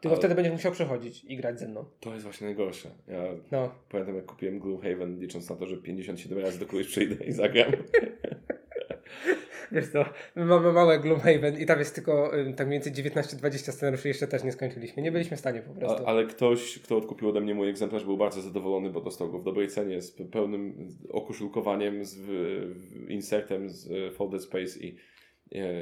[0.00, 1.84] Tylko Ale- wtedy będziesz musiał przechodzić i grać ze mną.
[2.00, 2.88] To jest właśnie najgorsze.
[3.08, 3.22] Ja
[3.52, 7.32] No, pamiętam, jak kupiłem Gloomhaven, licząc na to, że 57 razy do kogoś przyjdę i
[7.32, 7.72] zagram.
[9.74, 10.04] wiesz co,
[10.36, 14.26] my mamy małe Gloomhaven i tam jest tylko y, tak mniej więcej 19-20 scenariuszy, jeszcze
[14.26, 15.02] też nie skończyliśmy.
[15.02, 16.04] Nie byliśmy w stanie po prostu.
[16.04, 19.38] A, ale ktoś, kto odkupił ode mnie mój egzemplarz, był bardzo zadowolony, bo dostał go
[19.38, 24.96] w dobrej cenie, z pe- pełnym okoszulkowaniem, z w, insertem z e, Folded Space i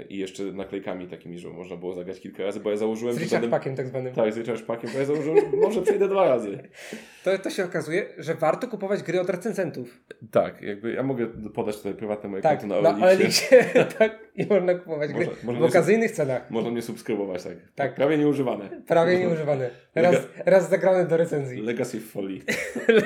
[0.09, 3.15] I jeszcze naklejkami takimi, że można było zagrać kilka razy, bo ja założyłem...
[3.15, 4.15] Z Richard będę- Packiem tak zwanym.
[4.15, 6.59] Tak, z Richard Packiem, bo ja założyłem, że może przejdę dwa razy.
[7.25, 10.01] To, to się okazuje, że warto kupować gry od recenzentów.
[10.31, 13.59] Tak, jakby ja mogę podać tutaj prywatne moje Tak, konto na Elixie.
[13.61, 13.85] Elixie.
[13.99, 16.51] tak, i można kupować gry Można- można w okazyjnych cenach.
[16.51, 17.57] Można mnie subskrybować, tak.
[17.75, 17.95] Tak.
[17.95, 18.83] Prawie nieużywane.
[18.87, 19.71] Prawie nieużywane.
[19.95, 21.61] Raz, raz zagrane do recenzji.
[21.73, 22.43] Legacy w folii.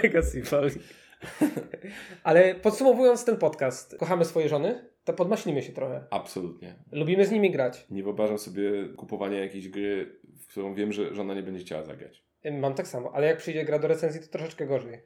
[0.02, 0.70] Legacy Folly.
[2.24, 6.04] Ale podsumowując ten podcast, kochamy swoje żony, to podmaśnimy się trochę.
[6.10, 6.74] Absolutnie.
[6.92, 7.86] Lubimy z nimi grać.
[7.90, 12.24] Nie wyobrażam sobie kupowania jakiejś gry, w którą wiem, że żona nie będzie chciała zagrać.
[12.52, 14.98] Mam tak samo, ale jak przyjdzie gra do recenzji, to troszeczkę gorzej.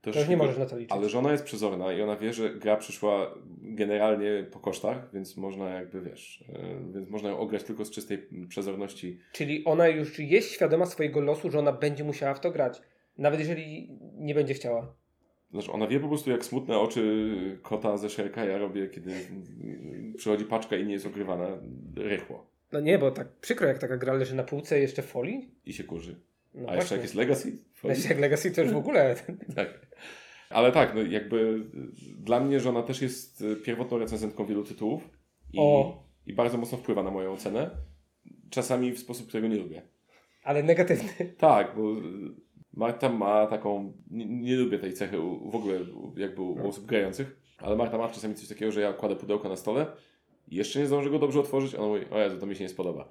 [0.00, 0.92] To To już nie możesz na to liczyć.
[0.92, 5.70] Ale żona jest przezorna i ona wie, że gra przyszła generalnie po kosztach, więc można
[5.70, 9.20] jakby, wiesz, e, więc można ją ograć tylko z czystej przezorności.
[9.32, 12.80] Czyli ona już jest świadoma swojego losu, że ona będzie musiała w to grać.
[13.18, 14.94] Nawet jeżeli nie będzie chciała.
[15.50, 19.12] Znaczy ona wie po prostu jak smutne oczy kota ze Shreka ja robię, kiedy
[20.16, 21.48] przychodzi paczka i nie jest ogrywana
[21.96, 25.50] rychło No nie, bo tak przykro, jak taka gra leży na półce jeszcze w folii.
[25.66, 26.20] i się kurzy.
[26.54, 27.58] No A jeszcze jak jest Legacy?
[27.84, 29.16] No jeszcze jak Legacy to już w ogóle.
[29.56, 29.86] Tak.
[30.50, 31.64] Ale tak, no jakby
[32.18, 35.08] dla mnie żona też jest pierwotną recenzentką wielu tytułów
[35.52, 35.58] i,
[36.26, 37.70] i bardzo mocno wpływa na moją ocenę.
[38.50, 39.82] Czasami w sposób, którego nie lubię.
[40.42, 41.34] Ale negatywny.
[41.38, 41.82] Tak, bo
[42.78, 43.92] Marta ma taką.
[44.10, 45.78] Nie, nie lubię tej cechy u, w ogóle
[46.16, 49.48] jakby u, u osób grających, ale Marta ma czasami coś takiego, że ja kładę pudełko
[49.48, 49.86] na stole
[50.48, 52.64] i jeszcze nie zdążę go dobrze otworzyć, a ona mówi, o Jezu, to mi się
[52.64, 53.08] nie spodoba.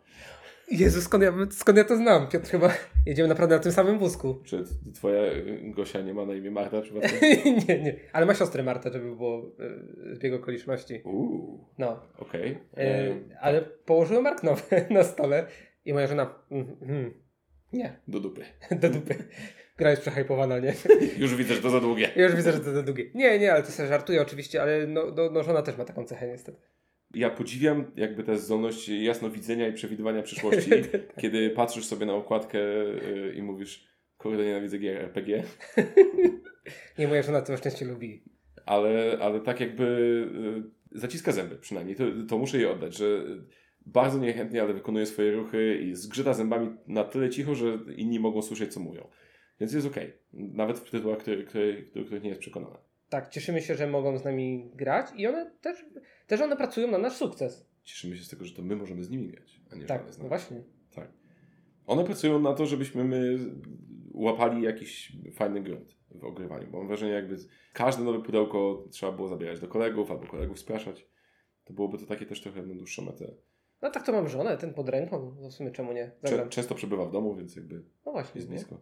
[0.72, 2.28] Jezu, skąd ja, skąd ja to znam?
[2.28, 2.70] Piotr, chyba
[3.06, 4.36] jedziemy naprawdę na tym samym wózku.
[4.44, 4.64] Czy
[4.96, 7.20] twoja y, Gosia nie ma na imię Marta przypadkiem?
[7.68, 7.96] nie, nie.
[8.14, 9.52] Ale ma siostrę Martę, żeby było
[10.12, 11.02] e, zbieg okoliczności.
[11.06, 12.00] Uuu, No.
[12.20, 12.58] okej.
[12.78, 15.48] E, E, ale położyłem mark nowy na stole
[15.86, 16.34] i moja żona.
[16.52, 17.14] Mm, mm,
[17.74, 18.46] nie, Do dupy.
[18.82, 19.16] do dupy.
[19.78, 20.74] Gra jest przehypowana, nie?
[21.24, 22.10] Już widzę, że to za długie.
[22.16, 23.06] Już widzę, że to za długie.
[23.14, 26.06] Nie, nie, ale to sobie żartuję oczywiście, ale no, no, no żona też ma taką
[26.06, 26.58] cechę niestety.
[27.14, 30.70] Ja podziwiam jakby tę zdolność jasnowidzenia i przewidywania przyszłości,
[31.22, 33.88] kiedy patrzysz sobie na okładkę y, i mówisz,
[34.18, 35.44] kurde, nienawidzę gier RPG,
[36.98, 38.24] Nie, moja żona to szczęście lubi.
[38.66, 39.84] ale, ale tak jakby
[40.96, 43.24] y, zaciska zęby przynajmniej, to, to muszę jej oddać, że
[43.88, 48.42] bardzo niechętnie, ale wykonuje swoje ruchy i zgrzyta zębami na tyle cicho, że inni mogą
[48.42, 49.08] słyszeć, co mówią.
[49.60, 50.14] Więc jest okej.
[50.34, 51.46] Nawet w tytułach, który,
[51.96, 52.78] do których nie jest przekonana.
[53.10, 55.86] Tak, cieszymy się, że mogą z nami grać i one też,
[56.28, 57.70] też one pracują na nasz sukces.
[57.84, 60.18] Cieszymy się z tego, że to my możemy z nimi grać, a nie Tak, z
[60.18, 60.30] no nas.
[60.30, 60.64] właśnie.
[60.96, 61.12] Tak.
[61.86, 63.38] One pracują na to, żebyśmy my
[64.14, 66.68] łapali jakiś fajny grunt w ogrywaniu.
[66.72, 67.36] Bo mam wrażenie, jakby
[67.74, 71.08] każde nowe pudełko trzeba było zabierać do kolegów albo kolegów spraszać.
[71.64, 73.34] To byłoby to takie też trochę na dłuższą metę.
[73.82, 76.12] No tak to mam żonę, ten pod ręką, no w sumie czemu nie?
[76.24, 76.50] Zagram.
[76.50, 78.40] często przebywa w domu, więc jakby No właśnie.
[78.40, 78.82] jest blisko.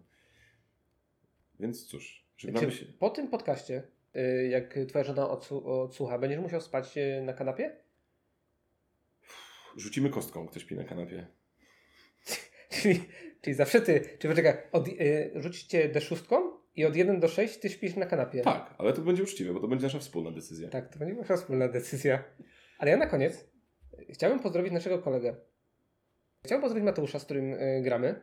[1.60, 2.86] Więc cóż, żegnamy się.
[3.00, 3.84] po tym podcaście,
[4.16, 7.76] y, jak twoja żona odsłu- odsłucha, będziesz musiał spać y, na kanapie?
[9.78, 11.28] Rzucimy kostką, ktoś śpi na kanapie.
[12.70, 13.02] Czyli,
[13.42, 16.42] czyli zawsze ty, czy poczekaj, od, y, rzućcie D6
[16.76, 18.42] i od 1 do 6 ty śpisz na kanapie.
[18.42, 20.70] Tak, ale to będzie uczciwe, bo to będzie nasza wspólna decyzja.
[20.70, 22.24] Tak, to będzie wasza wspólna decyzja.
[22.78, 23.46] Ale ja na koniec
[24.10, 25.36] chciałbym pozdrowić naszego kolegę.
[26.46, 28.22] Chciałbym pozdrowić Mateusza, z którym y, gramy.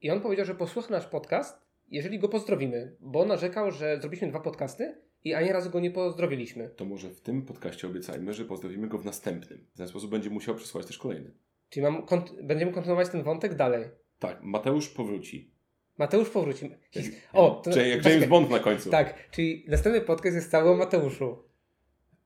[0.00, 4.40] I on powiedział, że posłucha nasz podcast, jeżeli go pozdrowimy, bo narzekał, że zrobiliśmy dwa
[4.40, 4.94] podcasty
[5.24, 6.68] i ani razu go nie pozdrowiliśmy.
[6.68, 9.66] To może w tym podcaście obiecajmy, że pozdrowimy go w następnym.
[9.74, 11.30] W ten sposób będzie musiał przesłać też kolejny.
[11.68, 13.84] Czyli mam kont- będziemy kontynuować ten wątek dalej.
[14.18, 15.54] Tak, Mateusz powróci.
[15.98, 16.70] Mateusz powróci.
[16.94, 18.04] His- o, to, Czyli jak.
[18.04, 18.90] James Bond na końcu.
[18.90, 21.38] Tak, czyli następny podcast jest cały o Mateuszu.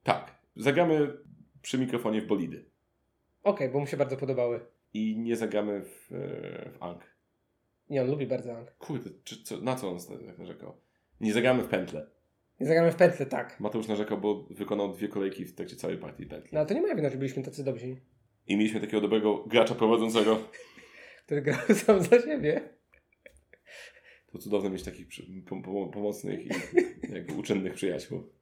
[0.02, 0.38] Tak.
[0.56, 1.12] Zagramy
[1.62, 2.64] przy mikrofonie w bolidy.
[3.42, 4.60] Okej, bo mu się bardzo podobały.
[4.94, 7.18] I nie zagramy w, e, w Ankh.
[7.90, 8.76] Nie, on lubi bardzo Ang.
[8.78, 10.80] Kurde, czy, co, na co on tak narzekał?
[11.20, 12.10] Nie zagramy w pętlę.
[12.60, 13.60] Nie zagramy w pętlę, tak.
[13.60, 16.50] Mateusz narzekał, bo wykonał dwie kolejki w trakcie całej partii pętli.
[16.52, 17.96] No ale to nie moja wina, że byliśmy tacy dobrzy.
[18.46, 20.38] I mieliśmy takiego dobrego gracza prowadzącego.
[21.26, 22.60] Który grał sam za siebie.
[24.32, 26.48] To cudowne mieć takich przy, pom, pom, pomocnych i
[27.14, 28.32] jakby uczynnych przyjaciół.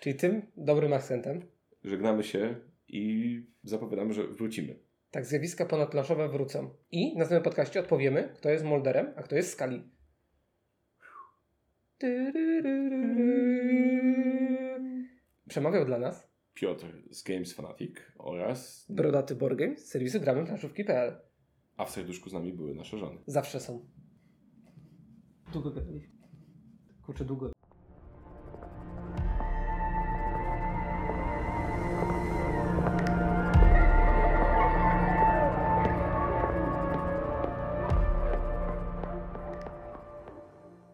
[0.00, 1.42] Czyli tym dobrym akcentem.
[1.84, 4.78] Żegnamy się i zapowiadamy, że wrócimy.
[5.10, 6.70] Tak, zjawiska ponadplanszowe wrócą.
[6.90, 9.82] I na następnym podcaście odpowiemy, kto jest Molderem, a kto jest Skali.
[15.48, 21.20] Przemawiał dla nas Piotr z Games Fanatic oraz Brodaty Borgame z serwisu gramy planszówki.pl.
[21.76, 23.18] a w serduszku z nami były nasze żony.
[23.26, 23.86] Zawsze są.
[25.52, 26.18] Długo gadaliśmy.
[27.02, 27.57] Kurczę, długo.